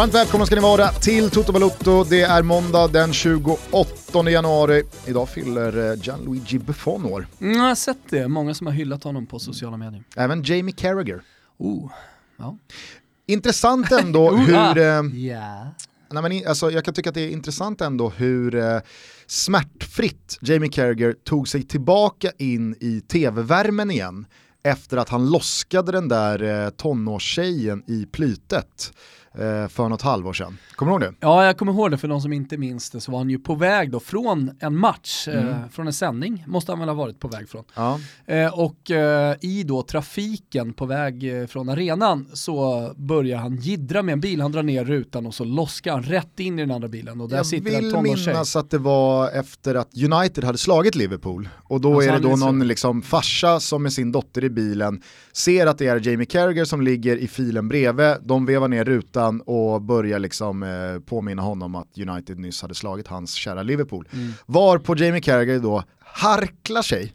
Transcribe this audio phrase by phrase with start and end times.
[0.00, 2.04] Varmt välkomna ska ni vara till Toto Balotto.
[2.04, 4.82] Det är måndag den 28 januari.
[5.06, 7.26] Idag fyller eh, Gianluigi Buffon år.
[7.40, 10.02] Mm, jag har sett det, många som har hyllat honom på sociala medier.
[10.16, 11.22] Även Jamie Carragher.
[11.58, 11.90] Oh,
[12.36, 12.56] ja.
[13.26, 14.78] Intressant ändå hur...
[14.78, 14.84] Eh,
[15.14, 15.66] yeah.
[16.10, 18.80] nej men, alltså, jag kan tycka att det är intressant ändå hur eh,
[19.26, 24.26] smärtfritt Jamie Carragher tog sig tillbaka in i tv-värmen igen
[24.62, 28.92] efter att han loskade den där eh, tonårstjejen i plytet
[29.68, 30.58] för något halvår sedan.
[30.74, 31.18] Kommer du ihåg det?
[31.20, 31.98] Ja, jag kommer ihåg det.
[31.98, 34.76] För de som inte minns det så var han ju på väg då från en
[34.76, 35.68] match, eh, Mm.
[35.68, 37.64] från en sändning, måste han väl ha varit på väg från.
[37.74, 38.00] Ja.
[38.26, 44.02] Eh, och eh, i då trafiken på väg eh, från arenan så börjar han jiddra
[44.02, 46.70] med en bil, han drar ner rutan och så loskar han rätt in i den
[46.70, 48.26] andra bilen och där Jag sitter en vill tonårstjej.
[48.34, 52.22] minnas att det var efter att United hade slagit Liverpool och då Alltså, är det
[52.28, 56.08] då så- någon liksom farsa som med sin dotter i bilen ser att det är
[56.08, 61.00] Jamie Carragher som ligger i filen bredvid, de vevar ner rutan och börjar liksom eh,
[61.06, 64.08] påminna honom att United nyss hade slagit hans kära Liverpool.
[64.12, 64.32] Mm.
[64.46, 67.12] Var på Jamie Carragher då harklar sig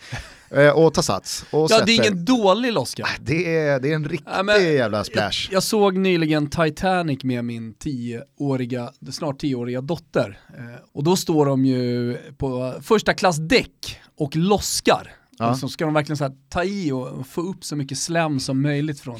[0.50, 1.86] eh, och tar sats och Ja, sätter...
[1.86, 3.08] det är ingen dålig loska.
[3.20, 5.48] det, är, det är en riktig Ja, jävla splash.
[5.50, 10.38] Jag, jag såg nyligen Titanic med min tioåriga, snart tioåriga dotter.
[10.58, 15.12] Eh, och då står de ju på första klass däck och loskar.
[15.38, 15.50] Ja.
[15.50, 18.62] Och så ska de verkligen så ta i och få upp så mycket slem som
[18.62, 19.18] möjligt från,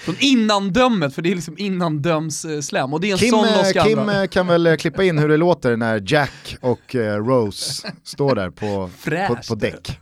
[0.00, 2.92] från innandömet, för det är liksom innandömsslem.
[2.94, 3.84] Och det är en Kim, sån eh, loska.
[3.84, 7.92] Kim eh, kan väl eh, klippa in hur det låter när Jack och eh, Rose
[8.04, 9.98] står där på, på, på däck.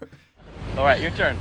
[0.77, 1.37] All right, your turn.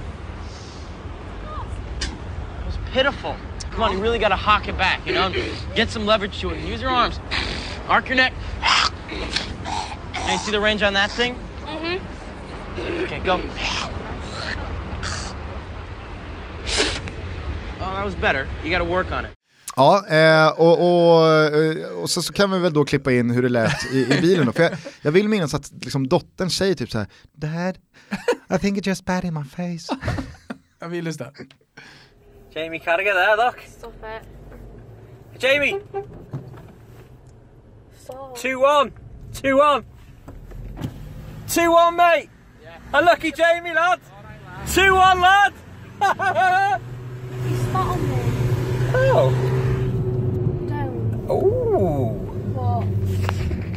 [1.99, 3.33] It was pitiful.
[3.71, 5.31] Come on, you really got to hawk it back, you know?
[5.75, 6.57] Get some leverage to it.
[6.73, 7.19] Use your arms.
[7.87, 8.33] Arc your neck.
[10.25, 11.35] Now you see the range on that thing?
[11.65, 13.03] Mm-hmm.
[13.03, 13.39] Okay, go.
[17.79, 18.47] Oh, that was better.
[18.63, 19.31] You got to work on it.
[19.75, 23.41] Ja, eh, och, och, eh, och så, så kan vi väl då klippa in hur
[23.41, 24.51] det lät i, i bilen då.
[24.51, 24.71] För jag,
[25.01, 27.77] jag vill minnas att liksom, dottern säger typ så här: Dad,
[28.55, 29.97] I think it just pat in my face.
[30.79, 31.31] Jag vill det.
[32.55, 33.59] Jamie Carragher there, look.
[33.67, 34.23] Stop it.
[35.43, 35.79] Jamie,
[38.03, 38.37] Stop.
[38.37, 38.91] two on.
[39.33, 39.85] Two on.
[41.47, 42.29] Two on, mate.
[42.93, 43.99] Unlucky Jamie, lad.
[44.75, 45.53] Two on, lad.
[47.69, 48.17] Spat on me.
[48.93, 49.31] oh.
[50.69, 51.29] Don't.
[51.29, 52.13] Ooh.
[52.55, 52.85] What?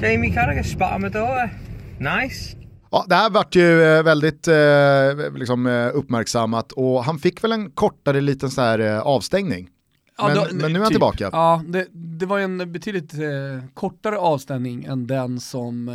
[0.01, 1.51] Jamie Carragher spat on my daughter.
[1.99, 2.57] Nice.
[2.91, 7.53] Ja, det här vart ju eh, väldigt eh, liksom, eh, uppmärksammat och han fick väl
[7.53, 9.69] en kortare liten så här, eh, avstängning.
[10.23, 11.31] Men- då- men nu är han tillbaka.
[11.33, 13.21] Ja, det, det var en betydligt eh,
[13.75, 15.95] kortare avstängning än den som eh,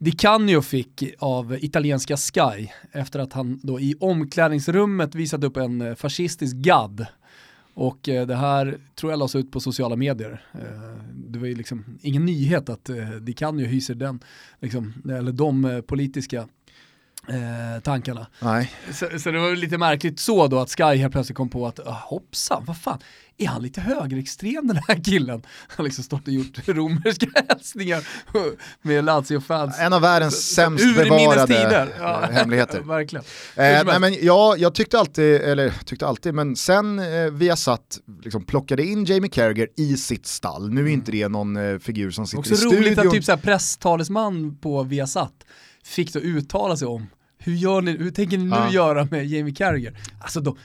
[0.00, 5.80] Di Canio fick av italienska Sky efter att han då i omklädningsrummet visade upp en
[5.80, 7.06] eh, fascistisk gadd.
[7.74, 10.44] Och eh, det här tror jag lades ut på sociala medier.
[10.52, 14.20] Eh, det var ju liksom ingen nyhet att Di Canio hyser den,
[14.60, 16.48] liksom, eller de politiska
[17.28, 18.26] eh, tankarna.
[18.40, 18.72] Nej.
[18.92, 21.86] Så, så det var lite märkligt så då att Sky helt plötsligt kom på att
[21.86, 22.98] ah, hoppsan, vad fan,
[23.38, 25.42] är han lite högerextrem den här killen?
[25.68, 28.04] Han har liksom stått och gjort romerska hälsningar
[28.82, 29.78] med Lazio-fans.
[29.78, 31.88] En av världens sämst Urminnes bevarade tider.
[31.98, 32.80] Ja, eh, hemligheter.
[32.80, 33.24] Verkligen.
[33.56, 37.56] Eh, nej, men jag, jag tyckte alltid, eller tyckte alltid, men sen eh, vi har
[37.56, 41.78] satt, liksom, plockade in Jamie Carragher i sitt stall, nu är inte det någon eh,
[41.78, 43.06] figur som sitter Också i roligt studion.
[43.06, 45.32] att typ så här presstalesman på Viasat
[45.84, 47.06] fick då uttala sig om
[47.38, 48.70] hur, gör ni, hur tänker ni nu Ja.
[48.72, 49.98] göra med Jamie Carragher?
[50.20, 50.56] Alltså de,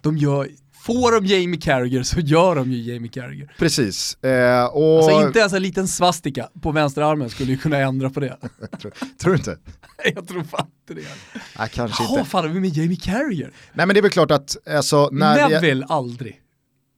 [0.00, 3.54] de gör, får de Jamie Carragher så gör de ju Jamie Carragher.
[3.58, 4.24] Precis.
[4.24, 8.20] Eh, och, Alltså inte ens en liten svastika på vänsterarmen skulle ju kunna ändra på
[8.20, 8.36] det.
[8.80, 9.58] tror, tror du inte?
[10.14, 11.08] Jag tror fan inte det.
[11.58, 12.30] Nej, kanske Jaha, inte.
[12.30, 13.50] fan är vi med Jamie Carragher?
[13.74, 15.54] Nej men det är väl klart att, alltså, när vi...
[15.54, 16.40] Neville aldrig.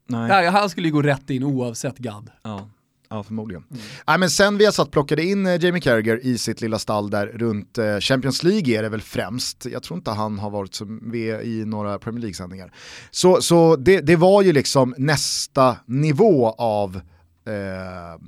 [0.09, 0.29] Nej.
[0.29, 2.31] Nej, han skulle ju gå rätt in oavsett gadd.
[2.43, 2.69] Ja.
[3.11, 3.65] Ja, förmodligen.
[4.07, 7.11] Nej, men sen vi har satt plockade in eh, Jamie Carragher i sitt lilla stall
[7.11, 9.67] där runt eh, Champions League är det väl främst.
[9.67, 12.73] Jag tror inte han har varit med i några Premier League-sändningar.
[13.11, 17.01] Så, så det, det var ju liksom nästa nivå av
[17.47, 18.21] eh,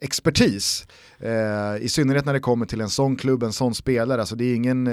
[0.00, 0.86] expertis.
[1.22, 4.20] Eh, I synnerhet när det kommer till en sån klubb, en sån spelare.
[4.20, 4.84] Alltså det, är ingen,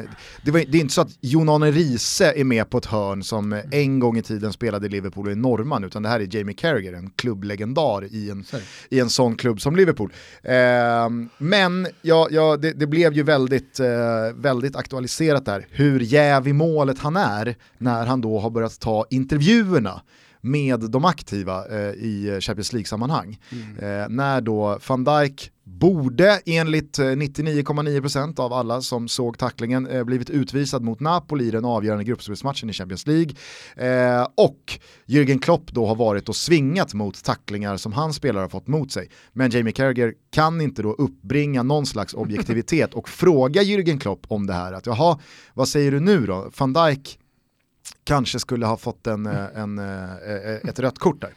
[0.45, 3.23] det, var, det är inte så att Jon Arne Riise är med på ett hörn
[3.23, 6.19] som eh, en gång i tiden spelade i Liverpool och är norrman, utan det här
[6.19, 8.45] är Jamie Carragher, en klubblegendar i en,
[8.89, 10.13] i en sån klubb som Liverpool.
[10.43, 13.87] Eh, men ja, ja, det, det blev ju väldigt, eh,
[14.35, 19.05] väldigt aktualiserat där, hur jäv i målet han är när han då har börjat ta
[19.09, 20.01] intervjuerna
[20.41, 23.39] med de aktiva eh, i Champions League-sammanhang.
[23.79, 30.03] Eh, när då van Dijk borde enligt eh, 99,9% av alla som såg tacklingen eh,
[30.03, 33.33] blivit utvisad mot Napoli i den avgörande gruppspelsmatchen i Champions League.
[33.75, 38.49] Eh, och Jürgen Klopp då har varit och svingat mot tacklingar som hans spelare har
[38.49, 39.09] fått mot sig.
[39.33, 44.47] Men Jamie Carragher kan inte då uppbringa någon slags objektivitet och fråga Jürgen Klopp om
[44.47, 44.73] det här.
[44.73, 45.19] Att jaha,
[45.53, 46.51] vad säger du nu då?
[46.57, 47.19] Van Dijk
[48.03, 49.79] kanske skulle ha fått en, eh, en,
[50.69, 51.33] ett rött kort där.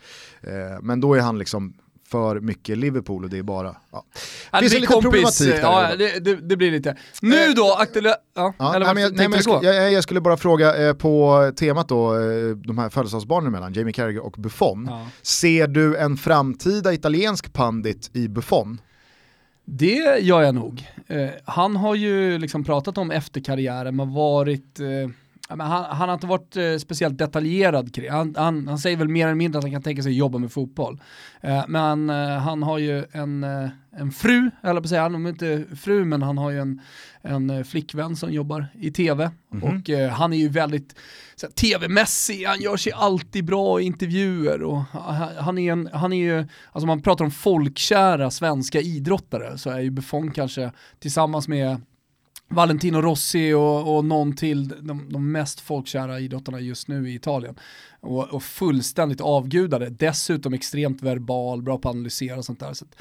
[0.82, 1.74] Men då är han liksom
[2.12, 3.76] för mycket Liverpool och det är bara...
[3.92, 4.04] Ja.
[4.12, 4.22] Finns
[4.52, 5.62] det blir liten kompis, problematik där.
[5.62, 6.96] ja, det, det, det blir lite.
[7.22, 8.14] Nu då, aktuella...
[8.34, 11.52] Ja, Ja, eller nej, jag, nej, jag, skulle, jag, jag skulle bara fråga eh, på
[11.56, 14.86] temat då, eh, de här födelsedagsbarnen mellan Jamie Carragher och Buffon.
[14.90, 15.06] Ja.
[15.22, 18.80] Ser du en framtida italiensk pandit i Buffon?
[19.64, 20.86] Det gör jag nog.
[21.06, 24.80] Eh, han har ju liksom pratat om efterkarriären, men varit...
[24.80, 24.86] Eh,
[25.48, 29.26] han, han har inte varit eh, speciellt detaljerad kring han, han, han säger väl mer
[29.26, 31.00] eller mindre att han kan tänka sig jobba med fotboll.
[31.40, 35.28] Eh, men eh, han har ju en, eh, en fru, eller på säga, han har
[35.28, 36.80] inte fru, men han har ju en,
[37.22, 39.30] en eh, flickvän som jobbar i tv.
[39.62, 40.96] Och eh, han är ju väldigt
[41.60, 44.82] tv-mässig, han gör sig alltid bra i intervjuer och
[45.38, 49.80] han, är, en, han är ju, alltså man pratar om folkkära svenska idrottare så är
[49.80, 51.80] ju Buffon kanske tillsammans med
[52.54, 57.54] Valentino Rossi och, och någon till de, de mest folkkära idrottarna just nu i Italien.
[58.00, 62.72] Och, och fullständigt avgudade, dessutom extremt verbal, bra på att analysera och sånt där.
[62.74, 62.96] Så att,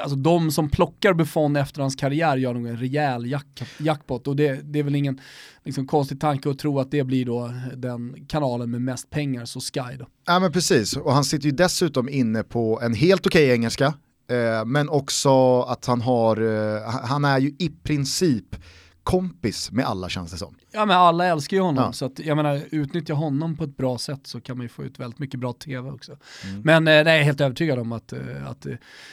[0.00, 4.36] alltså de som plockar Buffon efter hans karriär gör nog en rejäl jack, jackpot och
[4.36, 5.20] det, det är väl ingen
[5.64, 9.60] liksom, konstig tanke att tro att det blir då den kanalen med mest pengar, så
[9.60, 10.06] Sky då.
[10.26, 13.94] Ja men precis, och han sitter ju dessutom inne på en helt okej engelska,
[14.28, 18.56] eh, men också att han har, eh, han är ju i princip
[19.02, 20.54] kompis med alla känns det som.
[20.76, 21.92] Ja men alla älskar ju honom, Ja.
[21.92, 24.84] så att, jag menar utnyttja honom på ett bra sätt så kan man ju få
[24.84, 26.16] ut väldigt mycket bra tv också.
[26.62, 28.72] Men eh, nej, jag är helt övertygad om att, eh, att eh,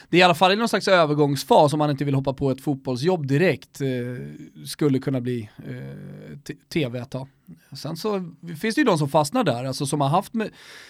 [0.10, 2.52] det är i alla fall i någon slags övergångsfas om man inte vill hoppa på
[2.52, 3.88] ett fotbollsjobb direkt eh,
[4.66, 7.28] skulle kunna bli eh, tv ett tag.
[7.76, 8.32] Sen så
[8.62, 10.34] finns det ju de som fastnar där, alltså som har haft,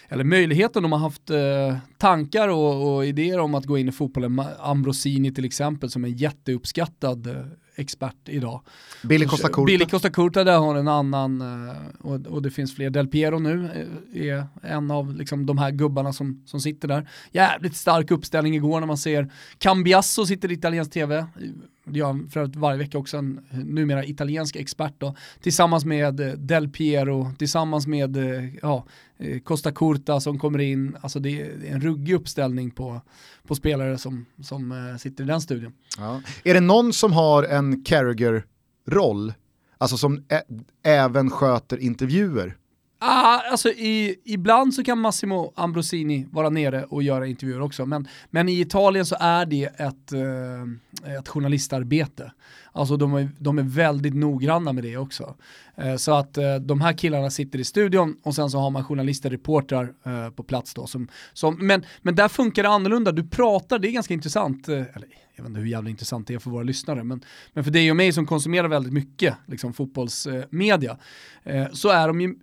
[0.09, 3.91] eller möjligheten, de har haft eh, tankar och, och idéer om att gå in i
[3.91, 4.41] fotbollen.
[4.59, 7.27] Ambrosini till exempel som är en jätteuppskattad
[7.75, 8.61] expert idag.
[9.03, 9.65] Billy Costa Curta.
[9.65, 12.89] Billy Costa Curta där har en annan, eh, och, och det finns fler.
[12.89, 13.69] Del Piero nu
[14.13, 17.09] eh, är en av liksom, de här gubbarna som, som sitter där.
[17.31, 21.25] Jävligt stark uppställning igår när man ser Cambiasso sitter i italiensk tv.
[21.85, 25.15] Det gör han för övrigt varje vecka också, en numera italiensk expert då.
[25.41, 28.85] Tillsammans med eh, Del Piero, tillsammans med eh, ja,
[29.18, 30.95] eh, Costa Curta som kommer in.
[31.01, 33.01] Alltså det är en ruggig uppställning på,
[33.47, 35.74] på spelare som, som sitter i den studion.
[35.97, 36.21] Ja.
[36.44, 39.33] Är det någon som har en Carragher-roll,
[39.77, 42.57] alltså som ä- även sköter intervjuer?
[43.05, 48.07] Ah, alltså i, ibland så kan Massimo Ambrosini vara nere och göra intervjuer också, men,
[48.29, 52.31] men i Italien så är det ett, eh, ett journalistarbete.
[52.73, 55.35] Alltså de är, de är väldigt noggranna med det också.
[55.75, 58.83] Eh, så att eh, de här killarna sitter i studion och sen så har man
[58.83, 60.87] journalister, reportrar eh, på plats då.
[60.87, 65.07] Som, som, men, men där funkar det annorlunda, du pratar, det är ganska intressant, eller
[65.35, 67.23] jag vet inte hur jävla intressant det är för våra lyssnare, men,
[67.53, 70.97] men för dig och mig som konsumerar väldigt mycket liksom, fotbollsmedia,
[71.44, 72.35] eh, så är de ju,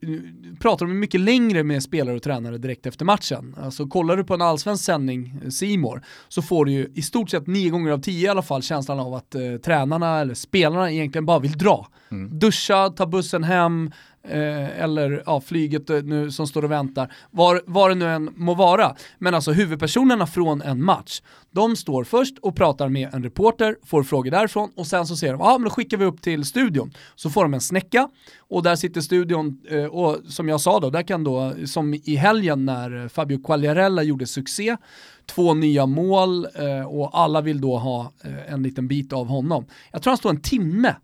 [0.60, 3.56] pratar de ju mycket längre med spelare och tränare direkt efter matchen.
[3.58, 7.02] Alltså kollar du på en allsvensk sändning, Simor, C More, så får du ju i
[7.02, 10.34] stort sett nio gånger av tio i alla fall känslan av att eh, tränarna eller
[10.34, 11.86] spelarna egentligen bara vill dra.
[12.30, 13.90] Duscha, ta bussen hem,
[14.22, 18.30] eh, eller ja, flyget eh, nu som står och väntar, var, var det nu än
[18.36, 18.96] må vara.
[19.18, 24.02] Men alltså huvudpersonerna från en match, de står först och pratar med en reporter, får
[24.02, 26.92] frågor därifrån och sen så säger de, ja men då skickar vi upp till studion.
[27.14, 28.08] Så får de en snäcka
[28.38, 32.16] och där sitter studion eh, och som jag sa då, där kan då, som i
[32.16, 34.76] helgen när Fabio Quagliarella gjorde succé,
[35.34, 39.66] två nya mål eh, och alla vill då ha eh, en liten bit av honom.
[39.92, 40.94] Jag tror han står en timme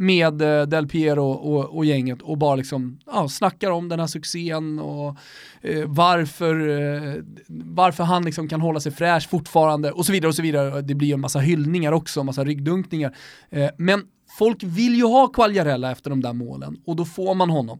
[0.00, 4.06] med eh, Del Piero och, och gänget och bara liksom ja, snackar om den här
[4.06, 5.16] succén och
[5.60, 7.14] eh, varför, eh,
[7.48, 10.82] varför han liksom kan hålla sig fräsch fortfarande och så vidare och så vidare.
[10.82, 13.16] Det blir ju en massa hyllningar också, en massa ryggdunkningar.
[13.50, 14.02] Eh, men
[14.38, 17.78] folk vill ju ha Quagliarella efter de där målen och då får man honom.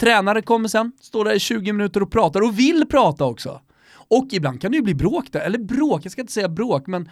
[0.00, 3.60] Tränare kommer sen, står där i 20 minuter och pratar och vill prata också.
[4.10, 6.86] Och ibland kan det ju bli bråk där, eller bråk, jag ska inte säga bråk,
[6.86, 7.08] men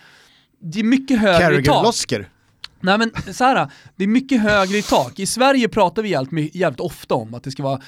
[0.61, 1.65] det är mycket högre i tak.
[1.65, 2.29] Carragher-losker?
[2.81, 5.19] Nej men så här, det är mycket högre i tak.
[5.19, 7.81] I Sverige pratar vi jävligt, jävligt ofta om att det ska vara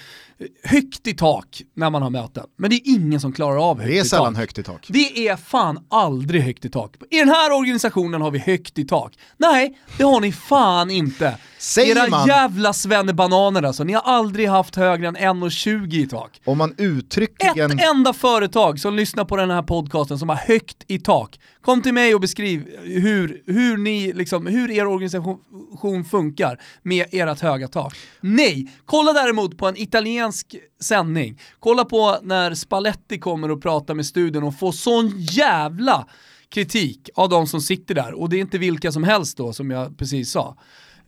[0.64, 2.44] högt i tak när man har möten.
[2.56, 4.40] Men det är ingen som klarar av högt Det är i sällan tak.
[4.40, 4.86] högt i tak.
[4.88, 6.96] Det är fan aldrig högt i tak.
[7.10, 9.18] I den här organisationen har vi högt i tak.
[9.36, 11.38] Nej, det har ni fan inte.
[11.60, 16.40] Säger Era man, jävla svennebananer alltså, ni har aldrig haft högre än 1,20 i tak.
[16.44, 17.70] om man uttryckligen...
[17.70, 21.40] Ett enda företag som lyssnar på den här podcasten som har högt i tak.
[21.60, 27.40] Kom till mig och beskriv hur, hur, ni, liksom, hur er organisation funkar med ert
[27.40, 27.96] höga tak.
[28.20, 28.70] Nej!
[28.84, 31.40] Kolla däremot på en italiensk sändning.
[31.58, 36.06] Kolla på när Spalletti kommer och pratar med studion och får sån jävla
[36.48, 38.20] kritik av de som sitter där.
[38.20, 40.56] Och det är inte vilka som helst då, som jag precis sa.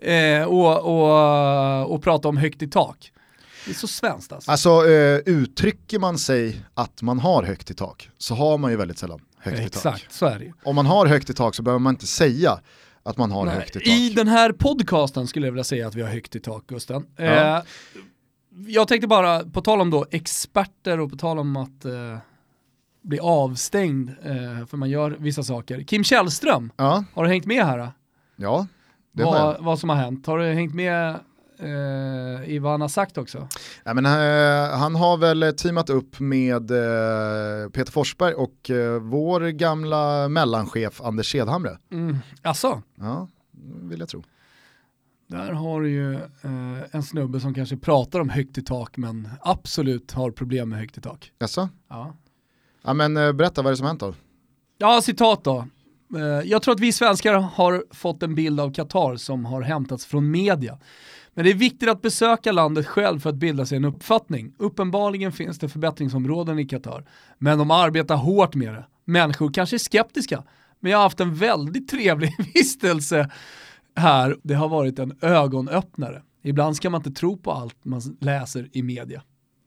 [0.02, 3.12] Eh, och, och, och prata om högt i tak.
[3.64, 4.50] Det är så svenskt alltså.
[4.50, 8.76] Alltså eh, uttrycker man sig att man har högt i tak så har man ju
[8.76, 9.66] väldigt sällan högt i tak.
[9.66, 10.52] Exakt, så är det.
[10.64, 12.60] Om man har högt i tak så behöver man inte säga
[13.02, 13.88] att man har Nej, högt i tak.
[13.88, 17.06] I den här podcasten skulle jag vilja säga att vi har högt i tak, Gusten.
[17.16, 17.56] Ja.
[17.56, 17.62] Eh,
[18.66, 22.18] jag tänkte bara, på tal om då experter och på tal om att eh,
[23.02, 25.82] bli avstängd eh, för man gör vissa saker.
[25.82, 27.78] Kim Källström, Ja, har du hängt med här?
[27.78, 27.88] Då?
[28.36, 28.66] ja.
[29.12, 30.26] Vad, vad som har hänt?
[30.26, 31.18] Har du hängt med
[31.58, 33.48] eh, i vad han har sagt också?
[33.84, 39.40] Ja, men, eh, han har väl teamat upp med eh, Peter Forsberg och eh, vår
[39.48, 41.78] gamla mellanchef Anders Sedhamre.
[41.92, 42.16] Mm.
[42.42, 43.28] Alltså, Ja,
[43.82, 44.22] vill jag tro.
[45.26, 49.28] där har du ju eh, en snubbe som kanske pratar om högt i tak men
[49.40, 51.32] absolut har problem med högt i tak.
[51.38, 51.68] Jaså?
[51.88, 52.16] Ja.
[52.84, 54.14] Ja, men eh, berätta vad är det som hänt då?
[54.78, 55.66] Ja, citat då.
[56.16, 60.06] Eh, jag tror att vi svenskar har fått en bild av Qatar som har hämtats
[60.06, 60.78] från media.
[61.34, 64.54] Men det är viktigt att besöka landet själv för att bilda sig en uppfattning.
[64.58, 67.04] Uppenbarligen finns det förbättringsområden i Qatar,
[67.38, 68.86] men de arbetar hårt med det.
[69.04, 70.44] Människor kanske är skeptiska,
[70.80, 73.30] men jag har haft en väldigt trevlig vistelse
[73.96, 74.36] här.
[74.42, 76.22] Det har varit en ögonöppnare.
[76.44, 79.22] Ibland ska man inte tro på allt man läser i media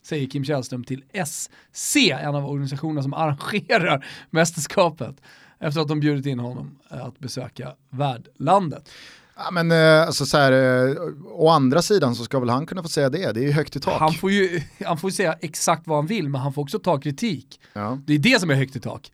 [0.06, 5.20] säger Kim Källström till SC, en av organisationerna som arrangerar mästerskapet,
[5.60, 8.88] efter att de bjudit in honom eh, att besöka värdlandet.
[9.36, 12.82] Ja, men eh, alltså så här, eh, å andra sidan så ska väl han kunna
[12.82, 14.00] få säga det, det är ju högt i tak.
[14.00, 17.00] Han får ju han får säga exakt vad han vill, men han får också ta
[17.00, 17.60] kritik.
[17.72, 17.98] Ja.
[18.06, 19.12] Det är det som är högt i tak.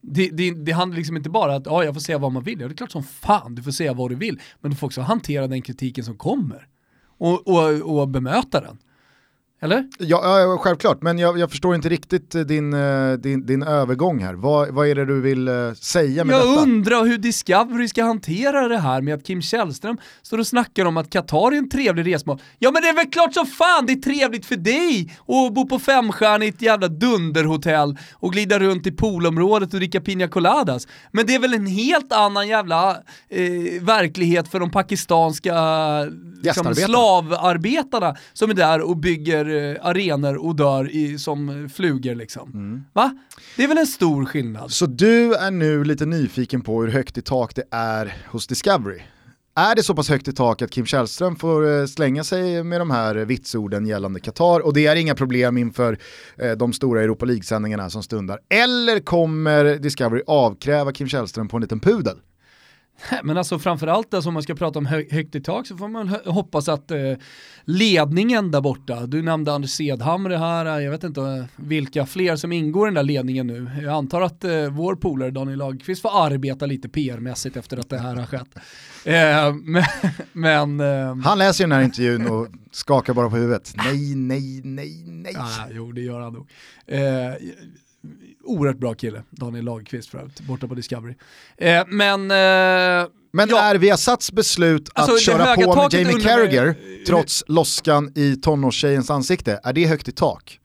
[0.00, 2.60] Det, det, det handlar liksom inte bara att ja, jag får säga vad man vill,
[2.60, 4.86] ja, det är klart som fan du får säga vad du vill, men du får
[4.86, 6.68] också hantera den kritiken som kommer
[7.18, 8.78] och, och, och bemöta den.
[9.62, 9.84] Eller?
[9.98, 14.22] Ja, ja, självklart, men jag, jag förstår inte riktigt eh, din, eh, din, din övergång
[14.22, 14.34] här.
[14.34, 16.62] Vad, vad är det du vill eh, säga med Jag detta?
[16.62, 20.96] undrar hur Discovery ska hantera det här med att Kim Källström står och snackar om
[20.96, 22.38] att Qatar är en trevlig resmål.
[22.58, 25.68] Ja men det är väl klart som fan det är trevligt för dig att bo
[25.68, 30.88] på femstjärnigt jävla dunderhotell och glida runt i poolområdet och dricka pina coladas.
[31.12, 32.90] Men det är väl en helt annan jävla
[33.28, 35.54] eh, verklighet för de pakistanska
[36.42, 42.84] liksom, slavarbetarna som är där och bygger Eh, arenor och dör i, som flugor liksom.
[42.92, 43.16] Va?
[43.56, 44.70] Det är väl en stor skillnad?
[44.70, 49.00] Så du är nu lite nyfiken på hur högt i tak det är hos Discovery.
[49.56, 52.80] Är det så pass högt i tak att Kim Källström får eh, slänga sig med
[52.80, 55.98] de här eh, vitsorden gällande Qatar och det är inga problem inför
[56.56, 58.38] de stora Europa League-sändningarna som stundar?
[58.48, 62.16] Eller kommer Discovery avkräva Kim Källström på en liten pudel?
[63.22, 65.88] Men alltså framförallt alltså, om man ska prata om hö högt i tak så får
[65.88, 66.98] man hoppas att eh,
[67.64, 72.52] ledningen där borta, du nämnde Anders Sedhamre här, jag vet inte eh, vilka fler som
[72.52, 73.70] ingår i den där ledningen nu.
[73.82, 77.98] Jag antar att eh, vår polare Daniel Lagerqvist får arbeta lite PR-mässigt efter att det
[77.98, 78.56] här har skett.
[79.04, 79.84] Eh, men
[80.32, 83.74] men eh, Han läser ju den här intervjun och skakar bara på huvudet.
[83.76, 85.36] Nej, nej, nej, nej.
[85.38, 86.48] Ah, jo, det gör han nog.
[88.44, 91.14] Eh, oerhört bra kille, Daniel Lagerqvist för övrigt, borta på Discovery.
[91.58, 93.60] Eh, men eh, Men Ja.
[93.62, 99.10] är Viasats beslut att Alltså, köra på med Jamie man- Carragher trots loskan i tonårstjejens
[99.10, 100.58] ansikte, är det högt i tak?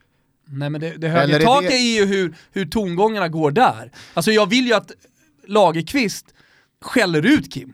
[0.49, 3.51] Nej men det, det Eller höga är taket det- är ju hur, hur tongångarna går
[3.51, 3.91] där.
[4.13, 4.91] Alltså jag vill ju att
[5.47, 6.25] Lagerqvist
[6.81, 7.73] skäller ut Kim.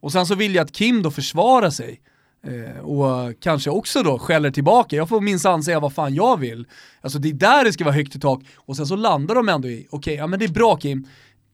[0.00, 2.00] Och sen så vill jag att Kim då försvarar sig.
[2.46, 4.96] Eh, och kanske också då skäller tillbaka.
[4.96, 6.66] Jag får minsann säga vad fan jag vill.
[7.00, 8.42] Alltså det är där det ska vara högt i tak.
[8.56, 11.06] Och sen så landar de ändå i, okej, ja men det är bra Kim.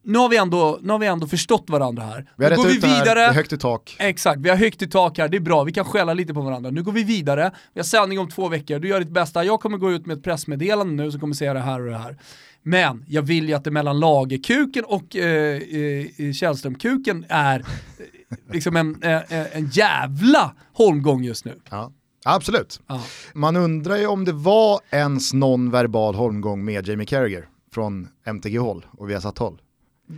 [0.05, 2.29] Nu har vi ändå, nu har vi ändå förstått varandra här.
[2.37, 3.19] Vi har Nu går vi här, vidare.
[3.19, 3.95] det är högt i tak.
[3.99, 6.41] Exakt, vi har högt i tak här, det är bra, vi kan skälla lite på
[6.41, 6.69] varandra.
[6.69, 9.59] Nu går vi vidare, vi har sändning om två veckor, du gör ditt bästa, jag
[9.59, 12.17] kommer gå ut med ett pressmeddelande nu som kommer säga det här och det här.
[12.63, 17.65] Men jag vill ju att det mellan lagerkuken och eh, eh, Källströmkuken är
[18.51, 21.59] liksom en, eh, en jävla holmgång just nu.
[21.69, 21.91] Ja.
[22.25, 22.79] Absolut.
[22.87, 23.01] Ja.
[23.33, 28.57] Man undrar ju om det var ens någon verbal holmgång med Jamie Carragher från MTG
[28.57, 29.61] Håll och Viasat Håll.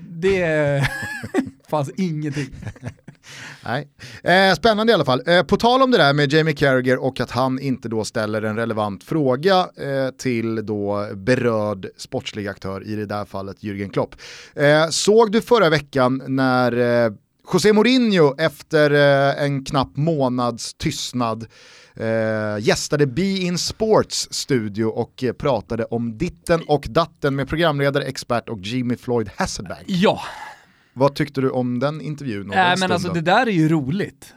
[0.10, 0.90] Det
[1.70, 2.50] fanns ingenting.
[3.66, 3.88] Nej.
[4.24, 5.22] Eh, spännande i alla fall.
[5.28, 8.42] Eh, på tal om det där med Jamie Carragher och att han inte då ställer
[8.42, 14.16] en relevant fråga eh, till då berörd sportslig aktör, i det där fallet Jürgen Klopp.
[14.56, 17.12] Eh, såg du förra veckan när eh,
[17.54, 21.46] José Mourinho efter eh, en knapp månads tystnad
[21.96, 22.06] eh,
[22.60, 28.50] gästade Be In Sports studio och eh, pratade om ditten och datten med programledare, expert
[28.50, 29.84] och Jimmy Floyd Hasselbank.
[29.86, 30.22] Ja,
[30.94, 32.50] Vad tyckte du om den intervjun?
[32.50, 34.34] och äh, den men alltså det där är ju roligt.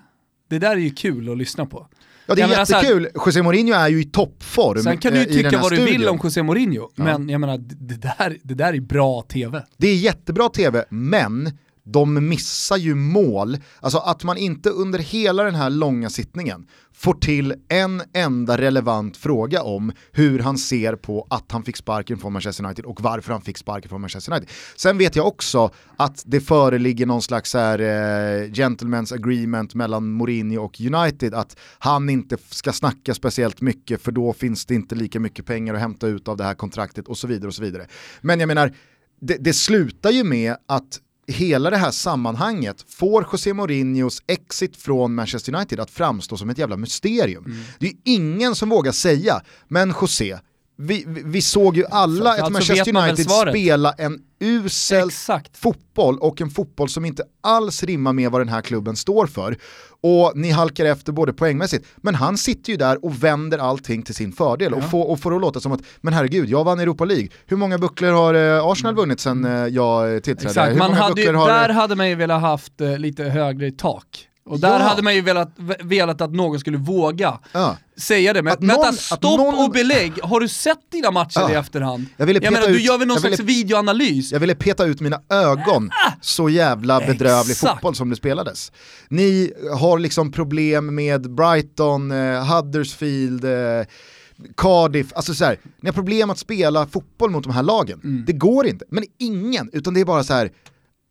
[0.51, 1.87] Det där är ju kul att lyssna på.
[2.27, 4.99] Ja det är jag menar så här- jättekul, José Mourinho är ju i toppform Sen
[4.99, 8.37] kan du ju tycka vad du vill om José Mourinho, men jag menar det där,
[8.43, 9.63] det där är bra TV.
[9.77, 11.59] Det är jättebra tv, men
[11.93, 13.57] de missar ju mål.
[13.81, 19.17] Alltså att man inte under hela den här långa sittningen får till en enda relevant
[19.17, 23.33] fråga om hur han ser på att han fick sparken från Manchester United och varför
[23.33, 24.51] han fick sparken från Manchester United.
[24.77, 30.65] Sen vet jag också att det föreligger någon slags här, eh, gentleman's agreement mellan Mourinho
[30.65, 35.21] och United att han inte ska snacka speciellt mycket för då finns det inte lika
[35.21, 37.49] mycket pengar att hämta ut av det här kontraktet och så vidare.
[37.49, 37.87] och så vidare.
[38.21, 38.75] Men jag menar,
[39.21, 45.15] det, det slutar ju med att hela det här sammanhanget får José Mourinhos exit från
[45.15, 47.45] Manchester United att framstå som ett jävla mysterium.
[47.45, 47.59] Mm.
[47.79, 50.39] Det är ingen som vågar säga, men José,
[50.81, 55.57] vi, vi, vi såg ju alla ett Framförallt så Manchester United spela en usel Exakt.
[55.57, 59.57] fotboll och en fotboll som inte alls rimmar med vad den här klubben står för.
[60.01, 64.15] Och ni halkar efter både poängmässigt, men han sitter ju där och vänder allting till
[64.15, 66.81] sin fördel och, får, och får det att låta som att, men herregud, jag vann
[66.81, 67.29] Europa League.
[67.47, 70.51] Hur många bucklor har eh, Arsenal vunnit sen eh, jag tillträdde?
[70.51, 71.49] Exakt, Hur man hade ju, har...
[71.49, 74.29] där hade man ju velat haft eh, lite högre tak.
[74.49, 74.87] Och där Ja.
[74.87, 75.53] hade man ju velat,
[75.85, 77.77] velat att någon skulle våga Ja.
[77.99, 78.43] säga det.
[78.43, 80.13] Men Att vänta, någon- att stopp någon- och belägg.
[80.23, 81.51] Har du sett dina matcher Ja.
[81.51, 82.07] i efterhand?
[82.17, 84.33] Jag ville jag menar, du ut- gör väl någon ville- slags videoanalys?
[84.33, 85.91] Jag ville peta ut mina ögon,
[86.21, 87.73] så jävla bedrövlig Exakt.
[87.73, 88.73] fotboll som det spelades.
[89.09, 93.87] Ni har liksom problem med Brighton, eh, Huddersfield, eh,
[94.57, 98.01] Cardiff, alltså så här, ni har problem att spela fotboll mot de här lagen.
[98.05, 98.25] Mm.
[98.27, 100.51] Det går inte, men ingen, utan det är bara så här.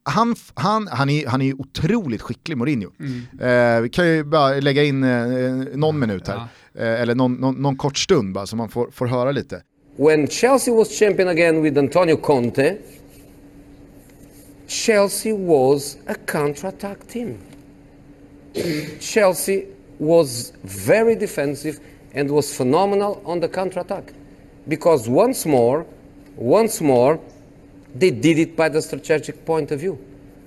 [0.09, 2.91] Han, han, han, är, han är otroligt skicklig, Mourinho.
[2.99, 3.75] Mm.
[3.75, 5.09] Eh, vi kan ju bara lägga in eh,
[5.73, 6.37] någon minut här,
[6.75, 9.63] eh, eller någon, någon, någon kort stund bara, så man får, får höra lite.
[9.97, 12.77] When Chelsea was champion again with Antonio Conte,
[14.67, 17.37] Chelsea was a counter-attack team.
[18.99, 19.65] Chelsea
[19.97, 20.53] was
[20.87, 21.79] very defensive
[22.15, 24.03] and was phenomenal on the counter-attack.
[24.65, 25.85] Because once more,
[26.35, 27.19] once more,
[27.99, 29.97] they did it by the strategic point of view.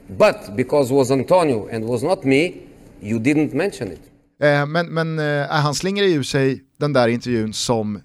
[0.06, 2.52] But because it was Antonio and was not me,
[3.00, 4.00] you didn't mention it.
[4.42, 8.00] Eh, men men eh, han slänger ur sig den där intervjun som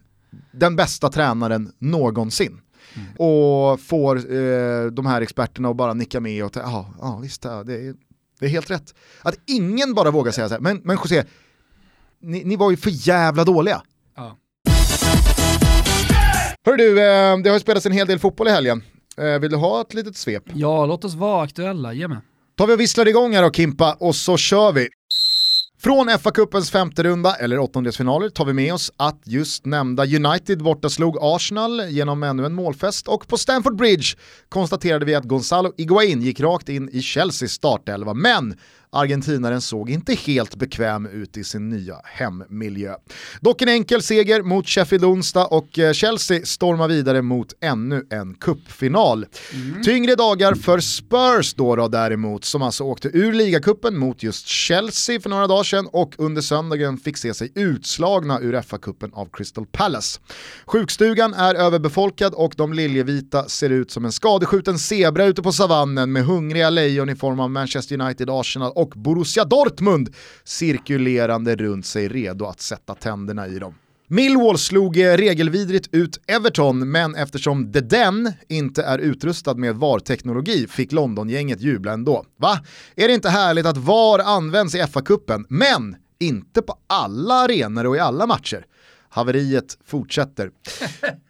[0.52, 2.62] den bästa tränaren någonsin.
[3.18, 7.64] Och får eh, de här experterna att bara nicka med och ja, ja visst, ja,
[7.64, 7.96] det, är,
[8.40, 8.94] det är helt rätt.
[9.22, 11.24] Att ingen bara vågar säga så här, men, men José,
[12.22, 13.82] ni, ni var ju för jävla dåliga.
[14.16, 14.38] Ja.
[16.66, 18.84] Hör du, eh, det har ju spelats en hel del fotboll i helgen.
[19.18, 20.44] Eh, vill du ha ett litet svep?
[20.54, 22.18] Ja, låt oss vara aktuella, ge mig.
[22.58, 24.88] tar vi och visslar igång här då Kimpa och så kör vi.
[25.80, 30.90] Från FA-cupens femte runda, eller åttondelsfinaler, tar vi med oss att just nämnda United borta
[30.90, 34.06] slog Arsenal genom ännu en målfest och på Stamford Bridge
[34.50, 38.58] konstaterade vi att Gonzalo Higuain gick rakt in i Chelseas startelva, men
[38.90, 42.96] argentinaren såg inte helt bekväm ut i sin nya hemmiljö.
[43.42, 48.36] Dock en enkel seger mot Sheffield onsdag och eh, Chelsea stormar vidare mot ännu en
[48.36, 49.26] cupfinal.
[49.84, 55.20] Tyngre dagar för Spurs då, då däremot, som alltså åkte ur ligacupen mot just Chelsea
[55.20, 59.66] för några dagar sedan och under söndagen fick se sig utslagna ur FA-cupen av Crystal
[59.66, 60.20] Palace.
[60.66, 66.12] Sjukstugan är överbefolkad och de liljevita ser ut som en skadeskjuten zebra ute på savannen
[66.12, 70.10] med hungriga lejon i form av Manchester United, Arsenal och Borussia Dortmund
[70.44, 73.74] cirkulerande runt sig redo att sätta tänderna i dem.
[74.08, 80.68] Millwall slog eh, regelvidrigt ut Everton, men eftersom The Den inte är utrustad med VAR-teknologi
[80.68, 82.26] fick Londongänget jubla ändå.
[82.40, 82.60] Va?
[82.96, 87.96] Är det inte härligt att VAR används i FA-cupen, men inte på alla arenor och
[87.96, 88.66] i alla matcher?
[89.16, 90.50] Haveriet fortsätter.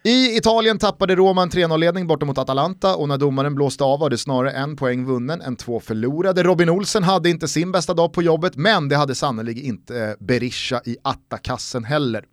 [0.04, 4.10] I Italien tappade Roma en 3-0-ledning borta mot Atalanta och när domaren blåste av var
[4.10, 6.42] det snarare en poäng vunnen än två förlorade.
[6.42, 10.10] Robin Olsen hade inte sin bästa dag på jobbet, men det hade sannolikt inte eh,
[10.18, 12.24] Berisha i attakassen heller.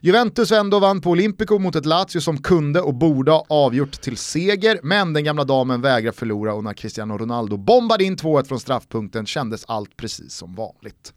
[0.00, 4.16] Juventus ändå vann på Olympico mot ett Lazio som kunde och borde ha avgjort till
[4.16, 8.60] seger, men den gamla damen vägrar förlora och när Cristiano Ronaldo bombade in 2-1 från
[8.60, 11.12] straffpunkten kändes allt precis som vanligt.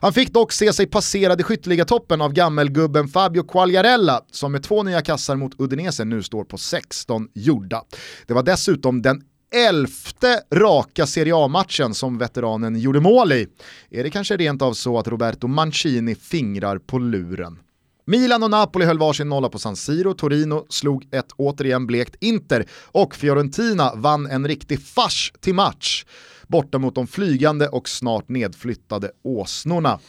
[0.00, 4.82] Han fick dock se sig passerad i skytteligatoppen av gammelgubben Fabio Quagliarella som med två
[4.82, 7.82] nya kassar mot Udinese nu står på 16 gjorda.
[8.26, 9.22] Det var dessutom den
[9.54, 13.46] elfte raka Serie A-matchen som veteranen gjorde mål i.
[13.90, 17.58] Är det kanske rent av så att Roberto Mancini fingrar på luren?
[18.04, 22.66] Milan och Napoli höll varsin nolla på San Siro, Torino slog ett återigen blekt Inter
[22.86, 26.04] och Fiorentina vann en riktig fars till match.
[26.46, 30.00] borta mot de flygande och snart nedflyttade åsnorna.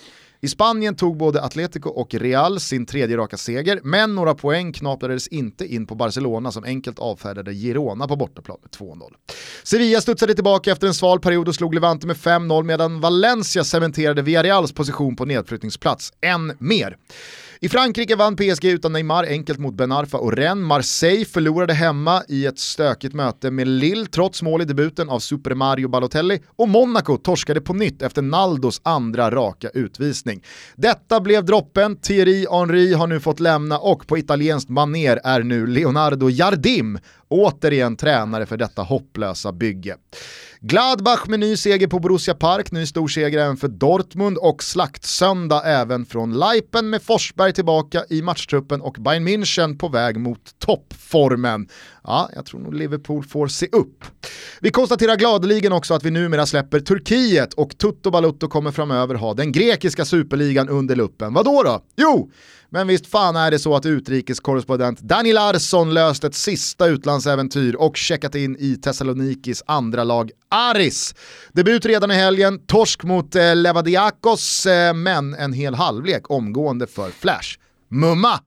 [0.42, 5.28] I Spanien tog både Atletico och Real sin tredje raka seger, men några poäng knaprades
[5.28, 9.02] inte in på Barcelona som enkelt avfärdade Girona på bortaplan med 2-0.
[9.64, 14.22] Sevilla studsade tillbaka efter en sval period och slog Levante med 5-0 medan Valencia cementerade
[14.22, 16.98] Villareals position på nedflyttningsplats än mer.
[17.64, 20.68] I Frankrike vann PSG utan Neymar enkelt mot Ben Arfa och Rennes.
[20.68, 25.56] Marseille förlorade hemma i ett stökigt möte med Lille trots mål i debuten av Super
[25.56, 30.44] Mario Balotelli och Monaco torskade på nytt efter Naldos andra raka utvisning.
[30.76, 35.68] Detta blev droppen, Thierry Henry har nu fått lämna och på italienskt maner är nu
[35.68, 37.00] Leonardo Jardim
[37.34, 39.96] återigen tränare för detta hopplösa bygge.
[40.60, 46.06] Gladbach med ny seger på Borussia Park, ny storseger även för Dortmund och slaktsöndag även
[46.06, 51.68] från Leipen med Forsberg tillbaka i matchtruppen och Bayern München på väg mot toppformen.
[52.04, 54.06] Ja, jag tror nog Liverpool får se upp.
[54.62, 59.34] Vi konstaterar gladeligen också att vi numera släpper Turkiet och Tutto Balutto kommer framöver ha
[59.34, 61.34] den grekiska superligan under luppen.
[61.34, 61.82] Vadå då?
[61.96, 62.32] Jo,
[62.70, 67.98] men visst fan är det så att utrikeskorrespondent Dani Larsson löst ett sista utlandsäventyr och
[67.98, 71.16] checkat in i Thessalonikis andra lag Aris.
[71.52, 77.10] Debut redan i helgen, torsk mot eh, Levadiakos, eh, men en hel halvlek omgående för
[77.10, 77.58] Flash.
[77.90, 78.40] Mumma!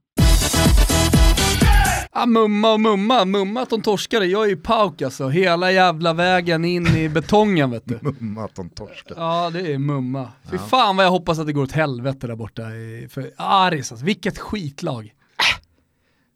[2.18, 6.12] Ja, mumma och mumma, mumma att de torskade, jag är ju pauk alltså, hela jävla
[6.12, 7.98] vägen in i betongen vet du.
[8.20, 9.14] Mumma att de torskar.
[9.16, 10.32] Ja det är mumma.
[10.50, 13.92] Fy fan vad jag hoppas att det går åt helvete där borta i, för Aris
[13.92, 15.12] alltså, vilket skitlag.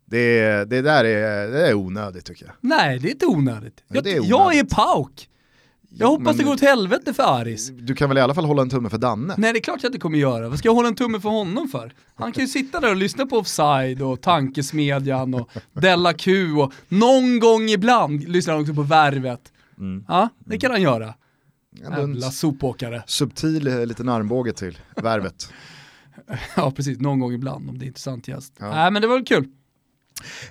[0.05, 2.55] Det, det där är, det är onödigt tycker jag.
[2.61, 3.83] Nej det är inte onödigt.
[3.89, 4.71] Ja, Jag, det är jag är onödigt.
[4.75, 5.29] pauk.
[5.93, 7.71] Jag hoppas men- det går åt helvete för Aris.
[7.79, 9.35] Du kan väl i alla fall hålla en tumme för Danne?
[9.39, 11.29] Nej det är klart jag inte kommer göra, vad ska jag hålla en tumme för
[11.29, 11.93] honom för?
[12.15, 16.73] Han kan ju sitta där och lyssna på Offside och Tankesmedjan och Della Q och
[16.89, 19.53] någon gång ibland lyssnar han också på Värvet.
[20.09, 21.15] Ja, det kan han göra.
[21.91, 23.03] Jävla sopåkare.
[23.07, 25.53] subtil eh, liten armbåge till värvet.
[26.57, 28.53] Ja precis, någon gång ibland om det är intressant gäst.
[28.61, 29.49] Nej men det var väl kul.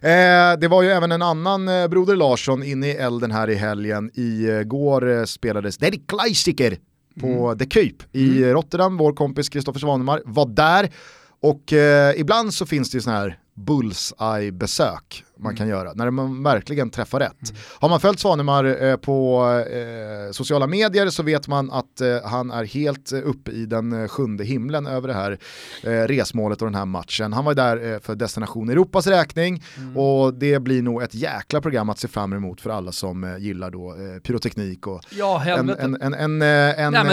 [0.02, 3.56] Eh, det var ju även en annan eh, Broder Larsson inne i elden här i
[3.56, 4.12] helgen.
[4.14, 6.78] Igår eh, spelades Daddy Klaisiker
[7.22, 8.98] på The Cape i Rotterdam.
[8.98, 10.90] Vår kompis Kristoffer Svanemar var där.
[11.42, 16.44] Och eh, ibland så finns det ju sådana här bullseye-besök man kan göra, när man
[16.44, 17.54] verkligen träffar rätt.
[17.80, 22.52] Har man följt Svanemar eh, på eh, sociala medier så vet man att eh, han
[22.52, 25.38] är helt uppe i den sjunde himlen över det här
[26.08, 27.34] resmålet och den här matchen.
[27.34, 29.64] Han var där för Destination Europas räkning
[29.96, 33.72] och det blir nog ett jäkla program att se fram emot för alla som gillar
[33.72, 37.04] då pyroteknik och Ja en, en, en, en, en Nej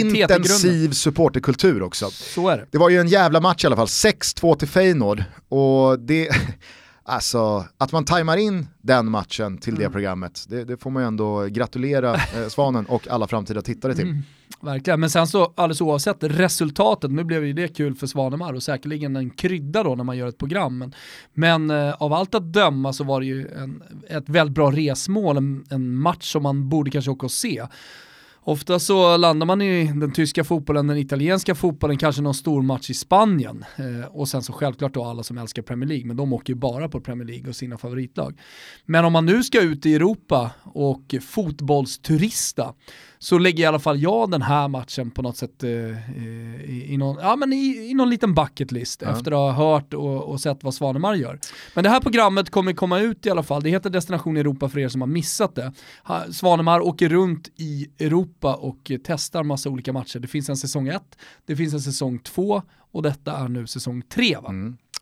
[0.00, 2.10] intensiv supporterkultur också.
[2.10, 2.66] Så är det.
[2.70, 6.28] Det var ju en jävla match i alla fall, 6-2 till Feyenoord och det,
[7.08, 9.82] alltså att man tajmar in den matchen till Mm.
[9.84, 13.94] det programmet, det, det får man ju ändå gratulera eh, Svanen och alla framtida tittare
[13.94, 14.04] till.
[14.08, 14.22] Mm.
[14.60, 18.62] Verkligen, men sen så alldeles oavsett resultatet, nu blev ju det kul för Svanemar och
[18.62, 20.78] säkerligen en krydda då när man gör ett program.
[20.78, 20.94] Men,
[21.34, 25.36] men eh, av allt att döma så var det ju en, ett väldigt bra resmål,
[25.36, 27.66] en, en match som man borde kanske åka och se.
[28.48, 32.90] Ofta så landar man i den tyska fotbollen, den italienska fotbollen, kanske någon stor match
[32.90, 33.64] i Spanien.
[33.76, 36.58] Eh, och sen så självklart då alla som älskar Premier League, men de åker ju
[36.58, 38.40] bara på Premier League och sina favoritlag.
[38.86, 42.74] Men om man nu ska ut i Europa och fotbollsturista
[43.18, 46.96] så lägger i alla fall jag den här matchen på något sätt eh, i, i,
[46.96, 50.40] någon, ja, men i, i någon liten bucket list efter att ha hört och, och
[50.40, 51.38] sett vad Svanemar gör.
[51.74, 54.78] Men det här programmet kommer komma ut i alla fall, det heter Destination Europa för
[54.78, 55.72] er som har missat det.
[56.32, 60.18] Svanemar åker runt i Europa och eh, testar massa olika matcher.
[60.18, 64.02] Det finns en säsong 1, det finns en säsong 2 och detta är nu säsong
[64.14, 64.50] 3 va?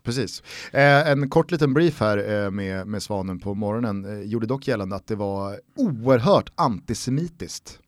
[0.03, 0.43] Precis.
[0.73, 4.69] Eh, en kort liten brief här eh, med, med Svanen på morgonen eh, gjorde dock
[4.69, 7.79] gällande att det var oerhört antisemitiskt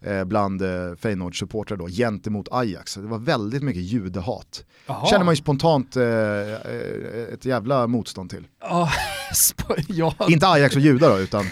[0.00, 2.94] eh, bland eh, Feyenoord-supportrar då gentemot Ajax.
[2.94, 4.64] Det var väldigt mycket judehat.
[4.86, 5.06] Jaha.
[5.06, 8.46] Känner man ju spontant eh, eh, ett jävla motstånd till.
[9.32, 11.44] Sp- ja, Inte Ajax och judar då, utan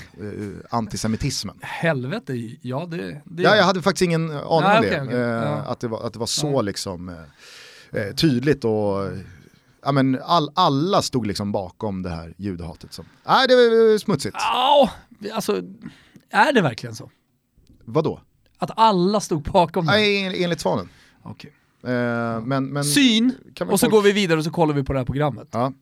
[0.70, 1.56] antisemitismen.
[1.62, 3.20] helvete, ja det...
[3.24, 4.88] det Ja, jag hade faktiskt ingen aning Nej, om det.
[4.88, 5.18] okej, okej.
[5.20, 5.48] Eh, Ja.
[5.66, 6.60] att, det var, att det var så Ja.
[6.62, 7.08] liksom
[7.92, 8.98] eh, tydligt och
[9.84, 12.92] ja, men all, alla stod liksom bakom det här judehatet.
[12.92, 14.36] Som, nej, det var smutsigt.
[14.38, 14.90] Ja,
[15.32, 15.62] alltså
[16.30, 17.10] är det verkligen så?
[17.84, 18.20] Vadå?
[18.58, 19.92] Att alla stod bakom det?
[19.92, 20.88] Nej, en- enligt Svanen.
[21.22, 21.52] Okej.
[21.86, 24.92] Eh, men, men, Syn, och så folk- går vi vidare och så kollar vi på
[24.92, 25.48] det här programmet.
[25.50, 25.72] Ja.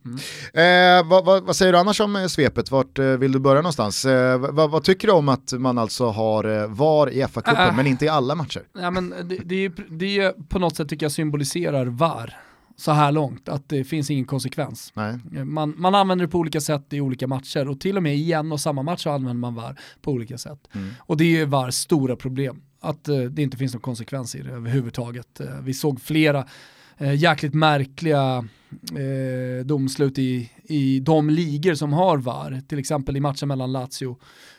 [0.61, 2.71] Eh, vad, vad, vad säger du annars om eh, svepet?
[2.71, 4.05] Vart eh, vill du börja någonstans?
[4.05, 7.77] Eh, vad, vad tycker du om att man alltså har eh, VAR i FA-cupen Äh.
[7.77, 8.63] men inte i alla matcher?
[8.81, 12.37] Ja, men det, det, är, ju- det är på något sätt tycker jag symboliserar VAR.
[12.77, 14.93] så här långt, att det finns ingen konsekvens.
[14.95, 15.45] Nej.
[15.45, 18.33] Man, man använder det på olika sätt i olika matcher och till och med i
[18.33, 20.59] en och samma match så använder man VAR på olika sätt.
[20.73, 20.91] Mm.
[21.01, 24.51] Och det är VARs stora problem, att eh, det inte finns någon konsekvens i det
[24.51, 25.41] överhuvudtaget.
[25.41, 26.47] Eh, vi såg flera
[26.99, 28.45] eh, jäkligt märkliga
[28.93, 34.17] eh, domslut i, i de ligor som har VAR, till exempel i matchen mellan Lazio,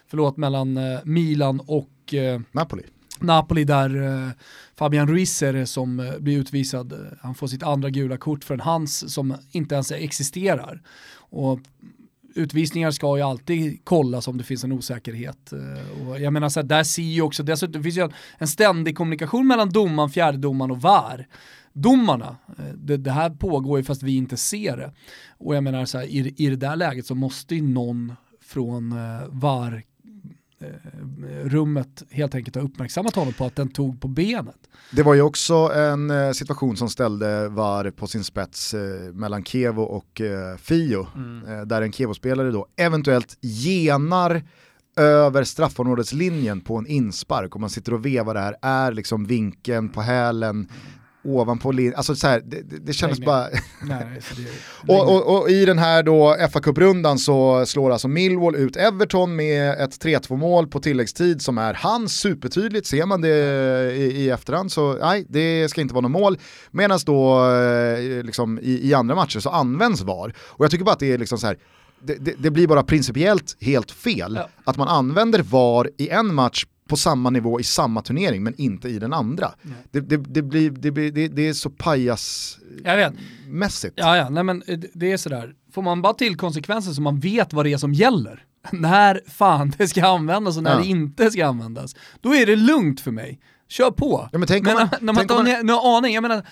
[0.07, 2.83] förlåt, mellan eh, Milan och eh, Napoli.
[3.19, 4.31] Napoli där
[4.75, 7.17] Fabian Ruiz är det som blir utvisad.
[7.21, 10.81] Han får sitt andra gula kort för en hands som inte ens existerar.
[11.13, 11.59] Och
[12.35, 15.53] utvisningar ska ju alltid kollas om det finns en osäkerhet.
[15.53, 18.97] Eh, och jag menar så här, där ser ju också, dessutom finns ju en, ständig
[18.97, 21.27] kommunikation mellan domaren, fjärdedomaren och VAR.
[21.73, 24.91] Domarna, eh, det, det här pågår ju fast vi inte ser det.
[25.37, 28.91] Och jag menar så här, i, i det där läget så måste ju någon från
[28.91, 29.83] eh, VAR
[31.43, 34.55] rummet helt enkelt har uppmärksammat honom på att den tog på benet.
[34.91, 39.43] Det var ju också en eh, situation som ställde VAR på sin spets eh, mellan
[39.43, 41.07] Kevo och eh, Fio.
[41.47, 44.43] Eh, där en Kevo-spelare då eventuellt genar
[44.95, 49.89] över straffområdeslinjen på en inspark och man sitter och vevar det här, är liksom vinkeln
[49.89, 50.67] på hälen
[51.23, 53.25] ovanpå linjen, alltså så här, det, det, kändes ner.
[53.25, 53.47] bara...
[53.83, 54.05] Nej,
[54.85, 58.75] det, Och, och, och i den här då fa Cup-rundan så slår alltså Millwall ut
[58.75, 63.35] Everton med ett 3-2 mål på tilläggstid som är hans supertydligt, ser man det
[63.95, 66.37] i, i efterhand så nej, det ska inte vara något mål.
[66.71, 70.33] Medan då eh, liksom, i, i andra matcher så används VAR.
[70.39, 71.57] Och jag tycker bara att det är liksom så här,
[72.03, 74.49] det, det, det blir bara principiellt helt fel Ja.
[74.63, 78.89] att man använder VAR i en match på samma nivå i samma turnering men inte
[78.89, 79.51] i den andra.
[79.91, 83.93] Det, det, det, blir, det, blir, det, är så pajasmässigt.
[83.97, 85.53] Ja, ja, nej men eh, det är sådär.
[85.73, 89.73] Får man bara till konsekvenser så man vet vad det är som gäller, när fan
[89.77, 90.79] det ska användas och när Ja.
[90.79, 93.39] det inte ska användas, då är det lugnt för mig.
[93.71, 94.29] Kör på.
[94.31, 96.43] Ja, men tänk om man- när, man inte har man- någon aning, jag menar,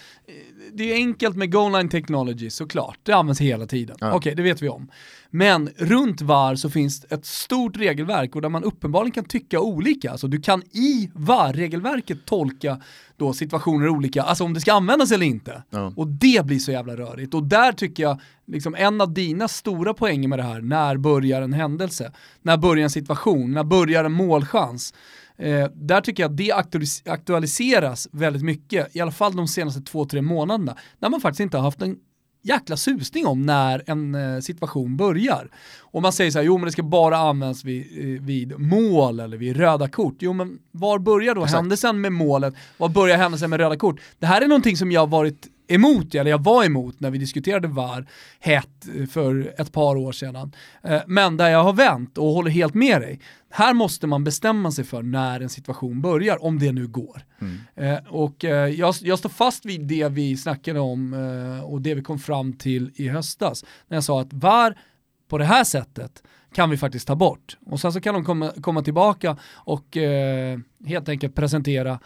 [0.73, 3.97] det är enkelt med goal line technology såklart, det används hela tiden.
[3.99, 4.13] Ja.
[4.13, 4.91] Okej, det vet vi om.
[5.29, 10.11] Men runt VAR så finns ett stort regelverk och där man uppenbarligen kan tycka olika.
[10.11, 12.81] Alltså du kan i VAR-regelverket tolka
[13.17, 15.63] då situationer olika, alltså om det ska användas eller inte.
[15.69, 15.93] Ja.
[15.95, 17.33] Och det blir så jävla rörigt.
[17.33, 21.41] Och där tycker jag, liksom en av dina stora poänger med det här, när börjar
[21.41, 22.11] en händelse?
[22.41, 23.51] När börjar en situation?
[23.51, 24.93] När börjar en målchans?
[25.39, 29.81] Eh, där tycker jag att det aktualis- aktualiseras väldigt mycket, i alla fall de senaste
[29.81, 31.97] två, tre månaderna, när man faktiskt inte har haft en
[32.43, 35.49] jäkla susning om när en eh, situation börjar.
[35.79, 39.19] Och man säger så här, jo men det ska bara användas vid, eh, vid mål
[39.19, 40.15] eller vid röda kort.
[40.19, 41.55] Jo men var börjar då Exakt.
[41.55, 42.53] händelsen med målet?
[42.77, 43.99] Var börjar händelsen med röda kort?
[44.19, 47.17] Det här är någonting som jag har varit emot, eller jag var emot när vi
[47.17, 48.07] diskuterade VAR
[48.39, 50.51] hett eh, för ett par år sedan.
[50.83, 53.19] Eh, Men där jag har vänt och håller helt med dig.
[53.49, 57.21] Här måste man bestämma sig för när en situation börjar, om det nu går.
[57.75, 58.43] Eh, Och
[58.77, 61.13] jag, jag står fast vid det vi snackade om
[61.63, 63.65] och det vi kom fram till i höstas.
[63.87, 64.77] När jag sa att VAR
[65.29, 67.57] på det här sättet kan vi faktiskt ta bort.
[67.65, 69.97] Och sen så kan de komma, komma tillbaka och
[70.85, 71.99] helt enkelt presentera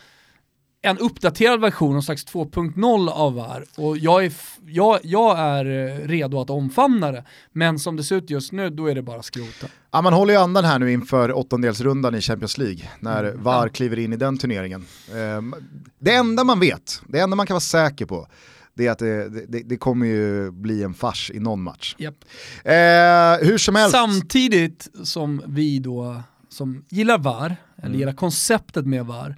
[0.86, 3.66] en uppdaterad version, någon slags 2.0 av VAR.
[3.78, 4.34] Och jag är,
[4.66, 7.24] jag, jag är eh, redo att omfamna det.
[7.52, 9.68] Men som det ser ut just nu, då är det bara skrota.
[9.92, 13.44] Ja, man håller ju andan här nu inför åttondelsrundan i Champions League när Mm.
[13.44, 14.86] VAR kliver in i den turneringen.
[15.16, 15.56] Ehm,
[16.00, 18.28] det enda man vet, det enda man kan vara säker på,
[18.74, 21.96] det är att det, det, det kommer ju bli en fars i någon match.
[21.98, 22.16] Japp.
[22.64, 28.00] Eh, hur som helst, Samtidigt som vi då, som gillar VAR, eller Mm.
[28.00, 29.36] gillar konceptet med VAR,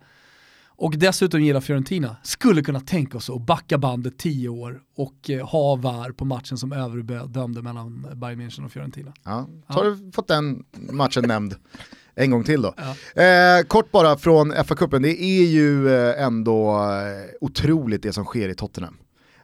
[0.77, 5.47] och dessutom gillar Fiorentina, skulle kunna tänka oss att backa bandet 10 år och eh,
[5.47, 9.13] ha VAR på matchen som överbedömde mellan Bayern München och Fiorentina.
[9.23, 11.55] ja, så har du fått den matchen nämnd
[12.15, 12.73] en gång till då.
[12.77, 13.21] Ja.
[13.23, 18.49] Eh, kort bara från FA-cupen, det är ju eh, ändå eh, otroligt det som sker
[18.49, 18.97] i Tottenham.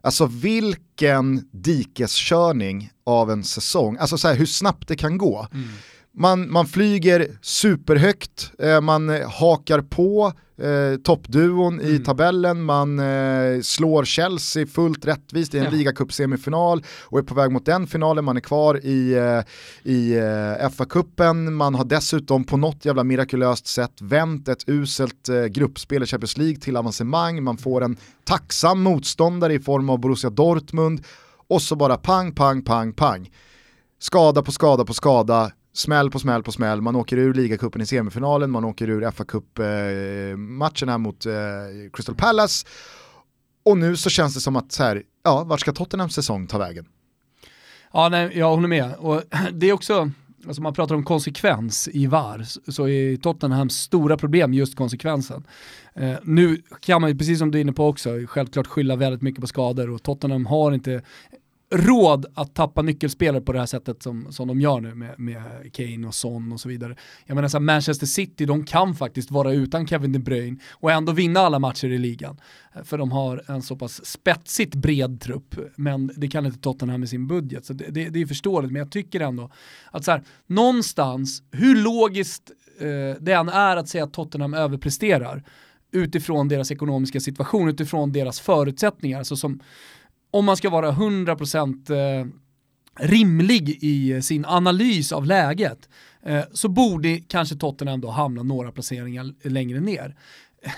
[0.04, 5.48] Alltså vilken dikeskörning av en säsong, alltså så här, hur snabbt det kan gå.
[6.14, 13.62] Man, man flyger superhögt, eh, man eh, hakar på eh, toppduon i tabellen, man eh,
[13.62, 15.70] slår Chelsea fullt rättvist i en Ja.
[15.70, 19.42] ligacup-semifinal och är på väg mot den finalen, man är kvar i, eh,
[19.92, 25.46] i eh, FA-cupen, man har dessutom på något jävla mirakulöst sätt vänt ett uselt eh,
[25.46, 30.30] gruppspel i Champions League till avancemang, man får en tacksam motståndare i form av Borussia
[30.30, 31.04] Dortmund
[31.48, 33.30] och så bara pang, pang, pang, pang.
[34.00, 37.86] Skada på skada på skada, smäll på smäll på smäll, man åker ur ligacupen i
[37.86, 41.34] semifinalen, man åker ur fa Cup-matchen eh, mot eh,
[41.94, 42.68] Crystal Palace.
[43.64, 46.58] Och nu så känns det som att så här, ja, vart ska Tottenhams säsong ta
[46.58, 46.86] vägen?
[47.94, 48.96] Ja, nej, jag håller med.
[48.98, 50.12] Och det är också,
[50.48, 55.44] alltså man pratar om konsekvens i VAR, så är Tottenhams stora problem just konsekvensen.
[55.94, 59.22] Eh, nu kan man ju, precis som du är inne på också, självklart skylla väldigt
[59.22, 61.02] mycket på skador och Tottenham har inte
[61.72, 65.44] råd att tappa nyckelspelare på det här sättet som, som de gör nu med, med
[65.74, 66.96] Kane och Son och så vidare.
[67.26, 70.92] Jag menar så här, Manchester City, de kan faktiskt vara utan Kevin De Bruyne och
[70.92, 72.42] ändå vinna alla matcher i ligan.
[72.84, 77.10] För de har en så pass spetsigt bred trupp, men det kan inte Tottenham med
[77.10, 77.66] sin budget.
[77.66, 79.52] Så det, det, det är förståeligt, men jag tycker ändå
[79.92, 85.44] att så här, någonstans, hur logiskt eh, det än är att säga att Tottenham överpresterar,
[85.92, 89.60] utifrån deras ekonomiska situation, utifrån deras förutsättningar, Så som
[90.32, 92.28] om man ska vara 100% eh,
[93.00, 95.90] rimlig i eh, sin analys av läget
[96.24, 100.16] eh, så borde kanske Tottenham då hamna några placeringar längre ner.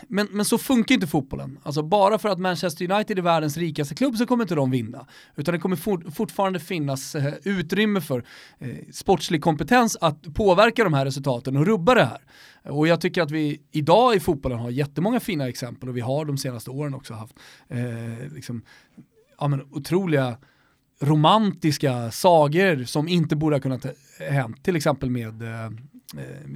[0.08, 1.60] Men, men så funkar inte fotbollen.
[1.64, 5.08] Alltså bara för att Manchester United är världens rikaste klubb så kommer inte de vinna.
[5.36, 8.24] Utan det kommer for, fortfarande finnas eh, utrymme för
[8.60, 12.22] eh, sportslig kompetens att påverka de här resultaten och rubba det här.
[12.64, 16.26] Och jag tycker att vi idag i fotbollen har jättemånga fina exempel och vi har
[16.26, 17.36] de senaste åren också haft
[17.70, 18.62] eh, liksom,
[19.44, 20.38] ja, men, otroliga
[21.00, 23.86] romantiska sagor som inte borde ha kunnat
[24.30, 24.64] hänt.
[24.64, 25.72] Till exempel med, eh,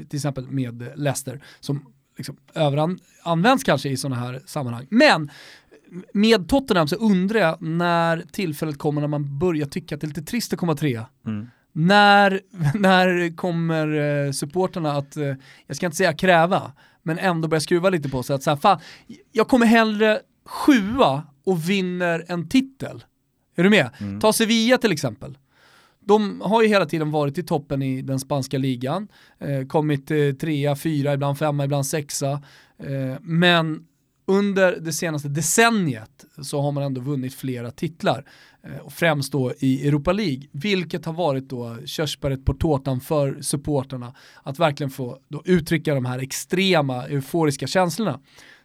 [0.10, 1.86] till exempel med Leicester som
[2.18, 4.88] liksom överanvänds kanske i sådana här sammanhang.
[4.90, 5.32] Men
[6.14, 10.10] med Tottenham så undrar jag när tillfället kommer när man börjar tycka att det är
[10.10, 11.06] lite trist att komma trea.
[11.26, 11.48] Mm.
[11.72, 12.42] När,
[12.80, 15.34] när kommer eh, supporterna att, eh,
[15.68, 16.72] jag ska inte säga kräva,
[17.04, 18.80] men ändå börja skruva lite på sig att så här, fan,
[19.32, 23.04] jag kommer hellre sjua och vinner en titel.
[23.56, 23.90] Är du med?
[24.00, 24.20] Mm.
[24.20, 25.38] Ta Sevilla till exempel.
[26.00, 29.08] De har ju hela tiden varit i toppen i den spanska ligan,
[29.40, 32.32] eh, kommit eh, trea, fyra, ibland femma, ibland sexa.
[32.80, 33.86] Eh, men
[34.28, 38.26] under det senaste decenniet så har man ändå vunnit flera titlar.
[38.64, 44.14] Eh, främst då i Europa League, vilket har varit då körsbäret på tårtan för supporterna
[44.44, 48.20] att verkligen få uttrycka de här extrema euforiska känslorna.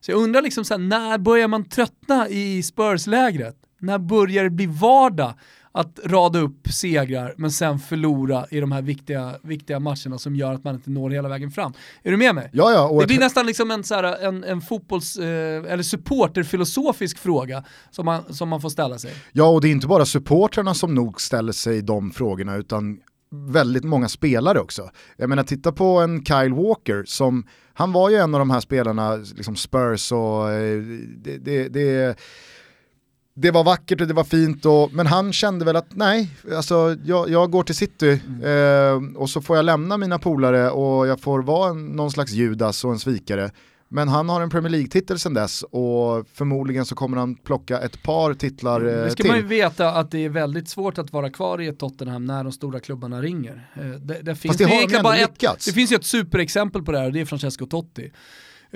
[0.04, 3.56] Så jag undrar liksom så här, när börjar man tröttna i Spurs-lägret?
[3.78, 5.34] När börjar det bli vardag
[5.72, 10.52] att rada upp segrar men sen förlora i de här viktiga, viktiga matcherna som gör
[10.54, 11.72] att man inte når hela vägen fram.
[12.02, 12.50] Är du med mig?
[12.52, 17.18] Ja, ja, det blir nästan liksom en, så här, en, en fotbolls, eh, eller supporterfilosofisk
[17.18, 19.12] fråga som man, som man får ställa sig.
[19.32, 22.98] Ja, och det är inte bara supportrarna som nog ställer sig de frågorna utan
[23.32, 24.90] väldigt många spelare också.
[25.16, 28.60] Jag menar titta på en Kyle Walker som, han var ju en av de här
[28.60, 30.82] spelarna, liksom Spurs och eh,
[31.16, 32.18] det, det, det
[33.34, 36.96] det var vackert och det var fint, och, men han kände väl att nej, alltså,
[37.04, 38.42] jag, jag går till city mm.
[38.42, 42.32] eh, och så får jag lämna mina polare och jag får vara en, någon slags
[42.32, 43.50] Judas och en svikare.
[43.92, 48.02] Men han har en Premier League-titel sedan dess och förmodligen så kommer han plocka ett
[48.02, 49.30] par titlar eh, Det ska till.
[49.30, 52.44] man ju veta att det är väldigt svårt att vara kvar i ett Tottenham när
[52.44, 53.70] de stora klubbarna ringer.
[53.74, 56.92] Eh, det, det, finns, det, har de bara ett, det finns ju ett superexempel på
[56.92, 58.12] det här och det är Francesco Totti.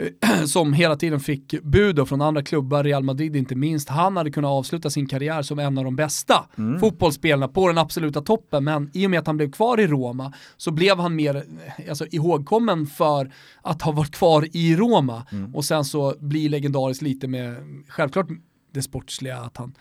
[0.47, 3.89] Som hela tiden fick bud från andra klubbar, Real Madrid inte minst.
[3.89, 6.81] Han hade kunnat avsluta sin karriär som en av de bästa mm.
[6.81, 10.33] fotbollsspelarna på den absoluta toppen, men i och med att han blev kvar i Roma
[10.57, 11.45] så blev han mer
[11.89, 13.33] alltså, ihågkommen för
[13.63, 15.55] att ha varit kvar i Roma mm.
[15.55, 17.57] och sen så blir legendariskt lite med,
[17.89, 18.27] självklart
[18.73, 19.75] det sportsliga, att han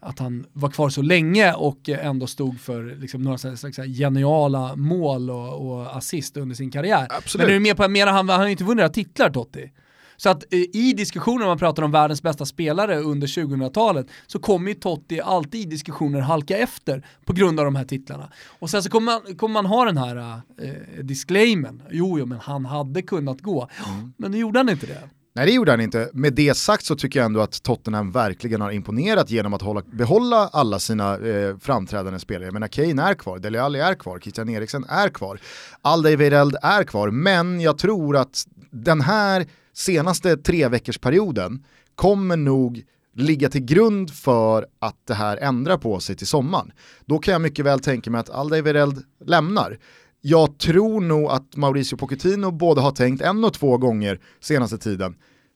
[0.00, 5.30] att han var kvar så länge och ändå stod för liksom några slags geniala mål
[5.30, 7.06] och, och assist under sin karriär.
[7.10, 7.46] Absolut.
[7.46, 9.70] Men är du med på att han, han har inte vunnit några titlar Totti.
[10.16, 14.68] Så att eh, i diskussioner man pratar om världens bästa spelare under 2000-talet så kommer
[14.68, 18.32] ju Totti alltid i diskussioner halka efter på grund av de här titlarna.
[18.46, 22.38] Och sen så kommer man, kommer man ha den här eh, disclaimen, jo, jo men
[22.38, 24.12] han hade kunnat gå, mm.
[24.16, 25.08] men nu gjorde han inte det.
[25.40, 26.10] Nej det gjorde han inte.
[26.12, 29.82] Med det sagt så tycker jag ändå att Tottenham verkligen har imponerat genom att hålla,
[29.92, 32.44] behålla alla sina eh, framträdande spelare.
[32.44, 35.40] Jag menar Kane är kvar, Dele Alli är kvar, Christian Eriksen är kvar,
[35.82, 42.82] Aldeireld är kvar, men jag tror att den här senaste tre veckors perioden kommer nog
[43.16, 46.72] ligga till grund för att det här ändrar på sig till sommaren.
[47.04, 49.78] Då kan jag mycket väl tänka mig att Aldeireld lämnar
[50.20, 55.14] jag tror nog att Mauricio Pochettino både har tänkt en och två gånger senaste tiden,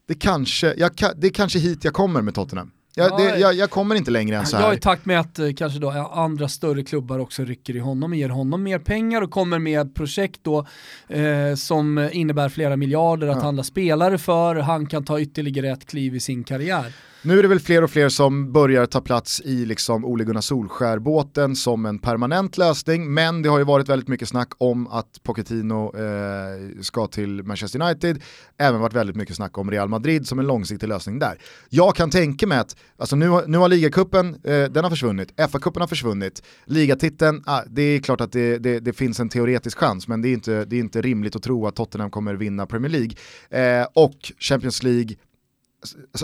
[0.08, 2.70] det, kanske, jag, det är kanske hit jag kommer med Tottenham.
[2.96, 4.64] Jag, det, jag, jag, kommer inte längre än så här.
[4.64, 7.78] Jag är i takt med att eh, kanske då andra större klubbar också rycker i
[7.78, 10.66] honom och ger honom mer pengar och kommer med projekt då
[11.08, 13.42] eh, som innebär flera miljarder att ja.
[13.42, 14.56] handla spelare för.
[14.56, 16.92] Han kan ta ytterligare ett kliv i sin karriär.
[17.26, 20.40] Nu är det väl fler och fler som börjar ta plats i liksom Ole Gunnar
[20.40, 25.22] Solskär-båten som en permanent lösning, men det har ju varit väldigt mycket snack om att
[25.22, 28.22] Pochettino eh, ska till Manchester United,
[28.58, 31.38] även varit väldigt mycket snack om Real Madrid som en långsiktig lösning där.
[31.68, 35.32] Jag kan tänka mig att, alltså nu, har- nu har ligacupen, eh, den har försvunnit,
[35.36, 39.78] FA-cupen har försvunnit, ligatiteln, ah, det är klart att det, det, det finns en teoretisk
[39.78, 42.66] chans, men det är, inte, det är inte rimligt att tro att Tottenham kommer vinna
[42.66, 43.80] Premier League.
[43.80, 45.16] Eh, och Champions League,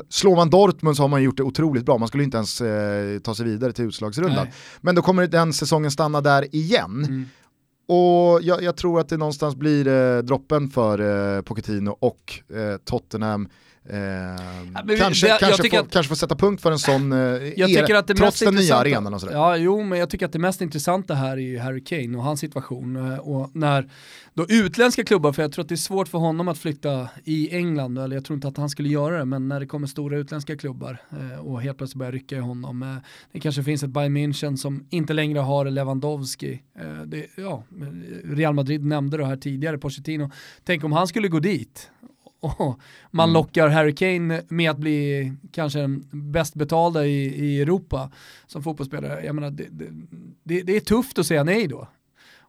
[0.08, 3.18] Slår man Dortmund så har man gjort det otroligt bra, man skulle inte ens eh,
[3.18, 4.44] ta sig vidare till utslagsrundan.
[4.44, 4.54] Nej.
[4.80, 7.04] Men då kommer den säsongen stanna där igen.
[7.04, 7.26] Mm.
[7.88, 10.98] Och jag, jag tror att det någonstans blir eh, droppen för
[11.36, 13.48] eh, Pochettino och eh, Tottenham.
[13.85, 13.97] Eh,
[14.85, 17.59] vi- kanske, jag kanske, får, att- kanske får sätta punkt för en sån eh, Jag
[17.59, 19.33] era, tycker att det trots den nya arenan och sådär.
[19.35, 22.24] Ja, jo, men jag tycker att det mest intressanta här är ju Harry Kane och
[22.24, 22.97] hans situation.
[23.12, 23.91] Eh, Och när
[24.35, 27.57] då utländska klubbar, för jag tror att det är svårt för honom att flytta i
[27.57, 30.16] England, eller jag tror inte att han skulle göra det, men när det kommer stora
[30.18, 32.83] utländska klubbar eh, och helt plötsligt börjar rycka i honom.
[32.83, 32.97] eh,
[33.33, 36.62] Det kanske finns ett Bayern München som inte längre har Lewandowski.
[37.07, 37.64] Det, ja,
[38.24, 40.31] Real Madrid nämnde det här tidigare, Pochettino.
[40.64, 41.91] Tänk om han skulle gå dit
[42.41, 42.80] och
[43.11, 43.34] man Mm.
[43.34, 48.11] lockar Harry Kane med att bli kanske den bäst betalda i, i Europa
[48.47, 49.24] som fotbollsspelare.
[49.24, 49.86] Jag menar, det, det,
[50.43, 51.88] det, det är tufft att säga nej då.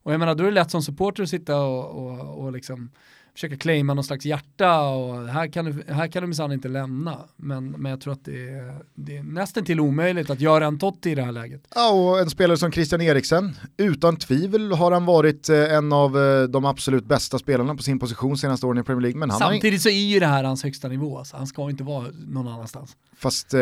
[0.03, 2.89] Och jag menar, då är det lätt som supporter att sitta och, och, och liksom
[3.33, 7.17] försöka claima någon slags hjärta och här kan du, här kan du minsann inte lämna.
[7.35, 10.79] Men, men jag tror att det är, det är nästan till omöjligt att göra en
[10.79, 11.61] Totti i det här läget.
[11.75, 16.17] Ja, och en spelare som Christian Eriksen, utan tvivel har han varit eh, en av
[16.17, 19.19] eh, de absolut bästa spelarna på sin position senaste åren i Premier League.
[19.19, 21.37] Men han Samtidigt så är ju det här hans högsta nivå, alltså.
[21.37, 22.95] han ska inte vara någon annanstans.
[23.17, 23.61] fast eh,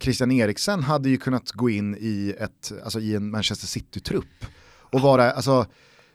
[0.00, 4.44] Christian Eriksen hade ju kunnat gå in i, ett, alltså, i en Manchester City-trupp
[4.92, 5.66] och vara, alltså,